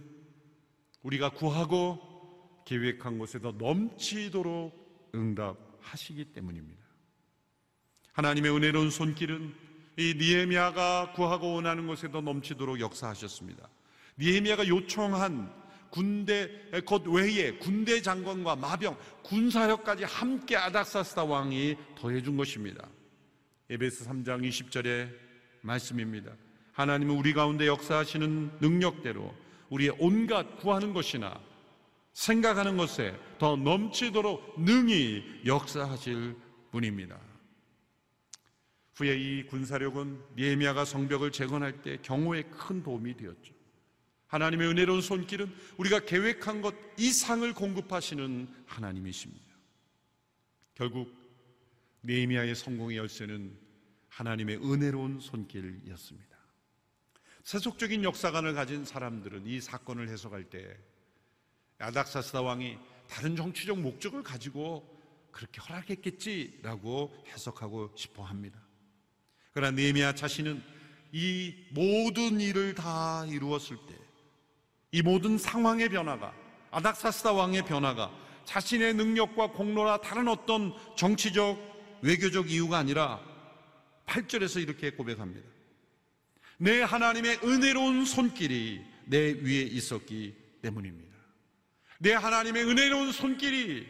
우리가 1.01 1.31
구하고 1.31 2.61
계획한 2.67 3.17
곳에서 3.17 3.53
넘치도록 3.57 5.09
응답하시기 5.15 6.25
때문입니다. 6.25 6.85
하나님의 8.11 8.55
은혜로운 8.55 8.91
손길은 8.91 9.55
이 9.97 10.13
니에미아가 10.15 11.13
구하고 11.13 11.55
원하는 11.55 11.87
곳에도 11.87 12.21
넘치도록 12.21 12.79
역사하셨습니다. 12.79 13.67
니에미아가 14.19 14.67
요청한 14.67 15.66
군대 15.89 16.49
곧 16.85 17.07
외에 17.07 17.51
군대 17.57 18.01
장관과 18.01 18.55
마병 18.55 18.97
군사력까지 19.23 20.03
함께 20.03 20.55
아닥사스다 20.55 21.23
왕이 21.23 21.75
더해 21.97 22.21
준 22.21 22.37
것입니다. 22.37 22.87
에베스 23.69 24.05
3장 24.05 24.47
20절의 24.47 25.13
말씀입니다. 25.61 26.31
하나님은 26.73 27.15
우리 27.17 27.33
가운데 27.33 27.67
역사하시는 27.67 28.59
능력대로 28.59 29.33
우리의 29.69 29.95
온갖 29.99 30.57
구하는 30.59 30.93
것이나 30.93 31.39
생각하는 32.13 32.77
것에 32.77 33.15
더 33.37 33.55
넘치도록 33.55 34.61
능히 34.61 35.23
역사하실 35.45 36.35
분입니다. 36.71 37.19
후에 38.95 39.15
이 39.15 39.45
군사력은 39.45 40.19
니에미아가 40.35 40.83
성벽을 40.85 41.31
재건할 41.31 41.81
때 41.83 41.97
경호에 42.01 42.43
큰 42.43 42.81
도움이 42.81 43.15
되었죠. 43.17 43.56
하나님의 44.27 44.69
은혜로운 44.69 45.01
손길은 45.01 45.53
우리가 45.77 45.99
계획한 46.05 46.61
것 46.61 46.75
이상을 46.97 47.51
공급하시는 47.53 48.47
하나님이십니다. 48.65 49.45
결국 50.75 51.13
네미아의 52.01 52.55
성공의 52.55 52.97
열쇠는 52.97 53.57
하나님의 54.09 54.57
은혜로운 54.57 55.19
손길이었습니다. 55.19 56.37
세속적인 57.43 58.03
역사관을 58.03 58.53
가진 58.53 58.83
사람들은 58.83 59.47
이 59.47 59.61
사건을 59.61 60.09
해석할 60.09 60.45
때 60.45 60.77
아닥사스다 61.79 62.41
왕이 62.41 62.77
다른 63.07 63.35
정치적 63.35 63.79
목적을 63.79 64.23
가지고 64.23 64.97
그렇게 65.31 65.61
허락했겠지라고 65.61 67.23
해석하고 67.27 67.93
싶어 67.95 68.23
합니다. 68.23 68.59
그러나 69.51 69.71
네미아 69.71 70.13
자신은 70.13 70.61
이 71.11 71.53
모든 71.71 72.41
일을 72.41 72.75
다 72.75 73.25
이루었을 73.27 73.77
때 73.87 74.06
이 74.91 75.01
모든 75.01 75.37
상황의 75.37 75.89
변화가 75.89 76.33
아닥사스다 76.71 77.33
왕의 77.33 77.65
변화가 77.65 78.11
자신의 78.45 78.93
능력과 78.93 79.51
공로나 79.51 79.97
다른 79.97 80.27
어떤 80.27 80.73
정치적 80.95 81.99
외교적 82.01 82.49
이유가 82.49 82.77
아니라 82.77 83.19
8절에서 84.05 84.61
이렇게 84.61 84.91
고백합니다. 84.91 85.47
내 86.57 86.81
하나님의 86.81 87.39
은혜로운 87.43 88.05
손길이 88.05 88.81
내 89.05 89.33
위에 89.33 89.61
있었기 89.63 90.33
때문입니다. 90.61 91.15
내 91.99 92.13
하나님의 92.13 92.63
은혜로운 92.63 93.11
손길이 93.11 93.87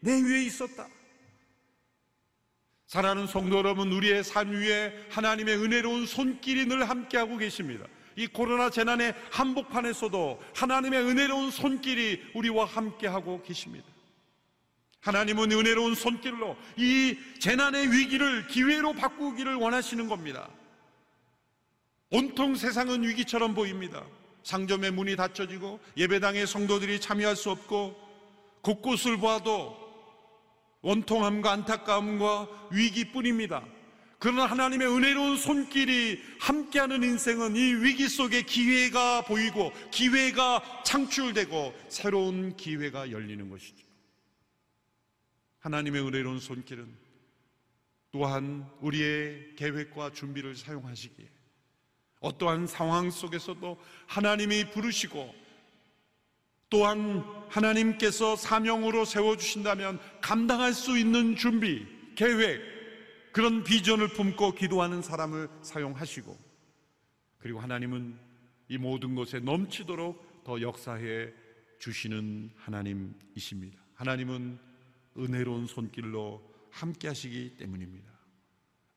내 0.00 0.12
위에 0.12 0.44
있었다. 0.44 0.88
사랑하는 2.86 3.26
성도 3.26 3.58
여러분, 3.58 3.92
우리의 3.92 4.24
삶 4.24 4.50
위에 4.50 5.06
하나님의 5.10 5.56
은혜로운 5.56 6.06
손길이 6.06 6.66
늘 6.66 6.88
함께하고 6.88 7.36
계십니다. 7.36 7.86
이 8.16 8.26
코로나 8.26 8.70
재난의 8.70 9.14
한복판에서도 9.30 10.42
하나님의 10.54 11.00
은혜로운 11.00 11.50
손길이 11.50 12.20
우리와 12.34 12.64
함께하고 12.64 13.42
계십니다. 13.42 13.86
하나님은 15.00 15.50
은혜로운 15.52 15.94
손길로 15.94 16.56
이 16.76 17.16
재난의 17.38 17.92
위기를 17.92 18.46
기회로 18.46 18.92
바꾸기를 18.94 19.54
원하시는 19.54 20.08
겁니다. 20.08 20.48
온통 22.10 22.54
세상은 22.56 23.02
위기처럼 23.02 23.54
보입니다. 23.54 24.04
상점의 24.42 24.90
문이 24.90 25.16
닫혀지고 25.16 25.80
예배당의 25.96 26.46
성도들이 26.46 27.00
참여할 27.00 27.36
수 27.36 27.50
없고 27.50 27.96
곳곳을 28.62 29.18
봐도 29.18 29.76
원통함과 30.82 31.52
안타까움과 31.52 32.48
위기뿐입니다. 32.70 33.64
그러나 34.20 34.44
하나님의 34.44 34.86
은혜로운 34.86 35.38
손길이 35.38 36.22
함께하는 36.38 37.02
인생은 37.02 37.56
이 37.56 37.72
위기 37.76 38.06
속에 38.06 38.42
기회가 38.42 39.22
보이고 39.22 39.72
기회가 39.90 40.62
창출되고 40.84 41.74
새로운 41.88 42.54
기회가 42.54 43.10
열리는 43.12 43.48
것이죠. 43.48 43.82
하나님의 45.60 46.06
은혜로운 46.06 46.38
손길은 46.38 46.86
또한 48.12 48.68
우리의 48.82 49.54
계획과 49.56 50.12
준비를 50.12 50.54
사용하시기에 50.54 51.26
어떠한 52.20 52.66
상황 52.66 53.10
속에서도 53.10 53.80
하나님이 54.06 54.70
부르시고 54.70 55.34
또한 56.68 57.24
하나님께서 57.48 58.36
사명으로 58.36 59.06
세워주신다면 59.06 59.98
감당할 60.20 60.74
수 60.74 60.98
있는 60.98 61.36
준비, 61.36 61.86
계획, 62.16 62.60
그런 63.32 63.62
비전을 63.62 64.08
품고 64.08 64.52
기도하는 64.52 65.02
사람을 65.02 65.48
사용하시고 65.62 66.36
그리고 67.38 67.60
하나님은 67.60 68.18
이 68.68 68.78
모든 68.78 69.14
것에 69.14 69.40
넘치도록 69.40 70.44
더 70.44 70.60
역사해 70.60 71.32
주시는 71.78 72.50
하나님이십니다. 72.56 73.78
하나님은 73.94 74.58
은혜로운 75.16 75.66
손길로 75.66 76.42
함께 76.70 77.08
하시기 77.08 77.56
때문입니다. 77.56 78.10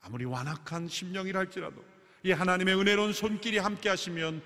아무리 0.02 0.26
완악한 0.26 0.88
심령이라 0.88 1.40
할지라도 1.40 1.84
이 2.24 2.32
하나님의 2.32 2.76
은혜로운 2.76 3.14
손길이 3.14 3.58
함께 3.58 3.90
하시면 3.90 4.42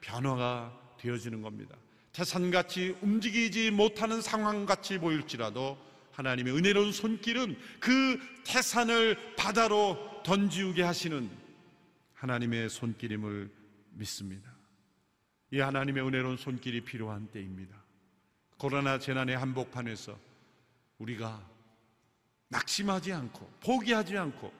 변화가 0.00 0.96
되어지는 0.98 1.42
겁니다. 1.42 1.76
태산같이 2.12 2.96
움직이지 3.00 3.70
못하는 3.70 4.20
상황같이 4.20 4.98
보일지라도 4.98 5.78
하나님의 6.12 6.54
은혜로운 6.54 6.92
손길은 6.92 7.58
그 7.80 8.18
태산을 8.44 9.34
바다로 9.36 10.22
던지우게 10.24 10.82
하시는 10.82 11.30
하나님의 12.14 12.70
손길임을 12.70 13.50
믿습니다. 13.92 14.52
이 15.50 15.58
하나님의 15.58 16.06
은혜로운 16.06 16.36
손길이 16.36 16.82
필요한 16.82 17.28
때입니다. 17.28 17.76
코로나 18.56 18.98
재난의 18.98 19.36
한복판에서 19.36 20.18
우리가 20.98 21.44
낙심하지 22.48 23.12
않고 23.12 23.50
포기하지 23.60 24.16
않고 24.16 24.52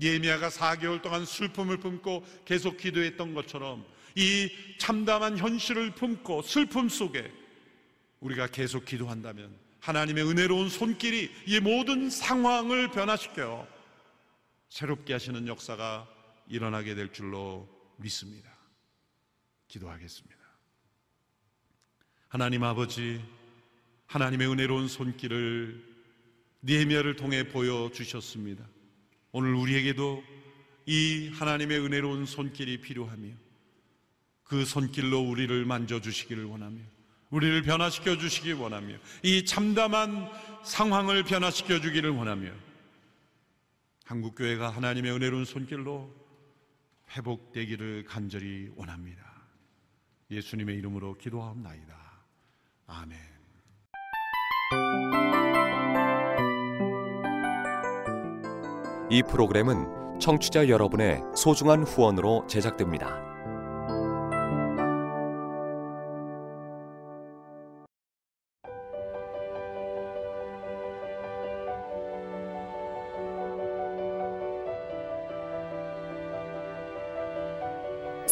예미야가 0.00 0.48
4개월 0.48 1.02
동안 1.02 1.24
슬픔을 1.24 1.78
품고 1.78 2.24
계속 2.44 2.78
기도했던 2.78 3.34
것처럼 3.34 3.86
이 4.16 4.50
참담한 4.78 5.38
현실을 5.38 5.94
품고 5.94 6.42
슬픔 6.42 6.88
속에 6.88 7.30
우리가 8.20 8.48
계속 8.48 8.84
기도한다면 8.84 9.54
하나님의 9.80 10.24
은혜로운 10.28 10.68
손길이 10.68 11.30
이 11.46 11.60
모든 11.60 12.10
상황을 12.10 12.90
변화시켜 12.90 13.66
새롭게 14.68 15.12
하시는 15.12 15.46
역사가 15.48 16.08
일어나게 16.48 16.94
될 16.94 17.12
줄로 17.12 17.68
믿습니다. 17.96 18.50
기도하겠습니다. 19.68 20.36
하나님 22.28 22.62
아버지, 22.62 23.20
하나님의 24.06 24.48
은혜로운 24.48 24.88
손길을 24.88 25.90
니에미아를 26.62 27.16
통해 27.16 27.48
보여 27.48 27.90
주셨습니다. 27.92 28.66
오늘 29.32 29.54
우리에게도 29.54 30.22
이 30.86 31.28
하나님의 31.34 31.78
은혜로운 31.80 32.26
손길이 32.26 32.80
필요하며 32.80 33.28
그 34.44 34.64
손길로 34.64 35.20
우리를 35.20 35.64
만져 35.64 36.00
주시기를 36.00 36.44
원하며 36.44 36.80
우리를 37.30 37.62
변화시켜 37.62 38.16
주시기 38.16 38.52
원하며 38.52 38.94
이 39.22 39.44
참담한 39.44 40.28
상황을 40.64 41.22
변화시켜 41.24 41.80
주기를 41.80 42.10
원하며 42.10 42.50
한국교회가 44.04 44.70
하나님의 44.70 45.12
은혜로운 45.12 45.44
손길로 45.44 46.12
회복되기를 47.16 48.04
간절히 48.04 48.70
원합니다. 48.74 49.22
예수님의 50.30 50.76
이름으로 50.76 51.16
기도하옵나이다. 51.18 51.96
아멘. 52.86 53.18
이 59.10 59.22
프로그램은 59.24 60.20
청취자 60.20 60.68
여러분의 60.68 61.20
소중한 61.36 61.82
후원으로 61.82 62.46
제작됩니다. 62.48 63.29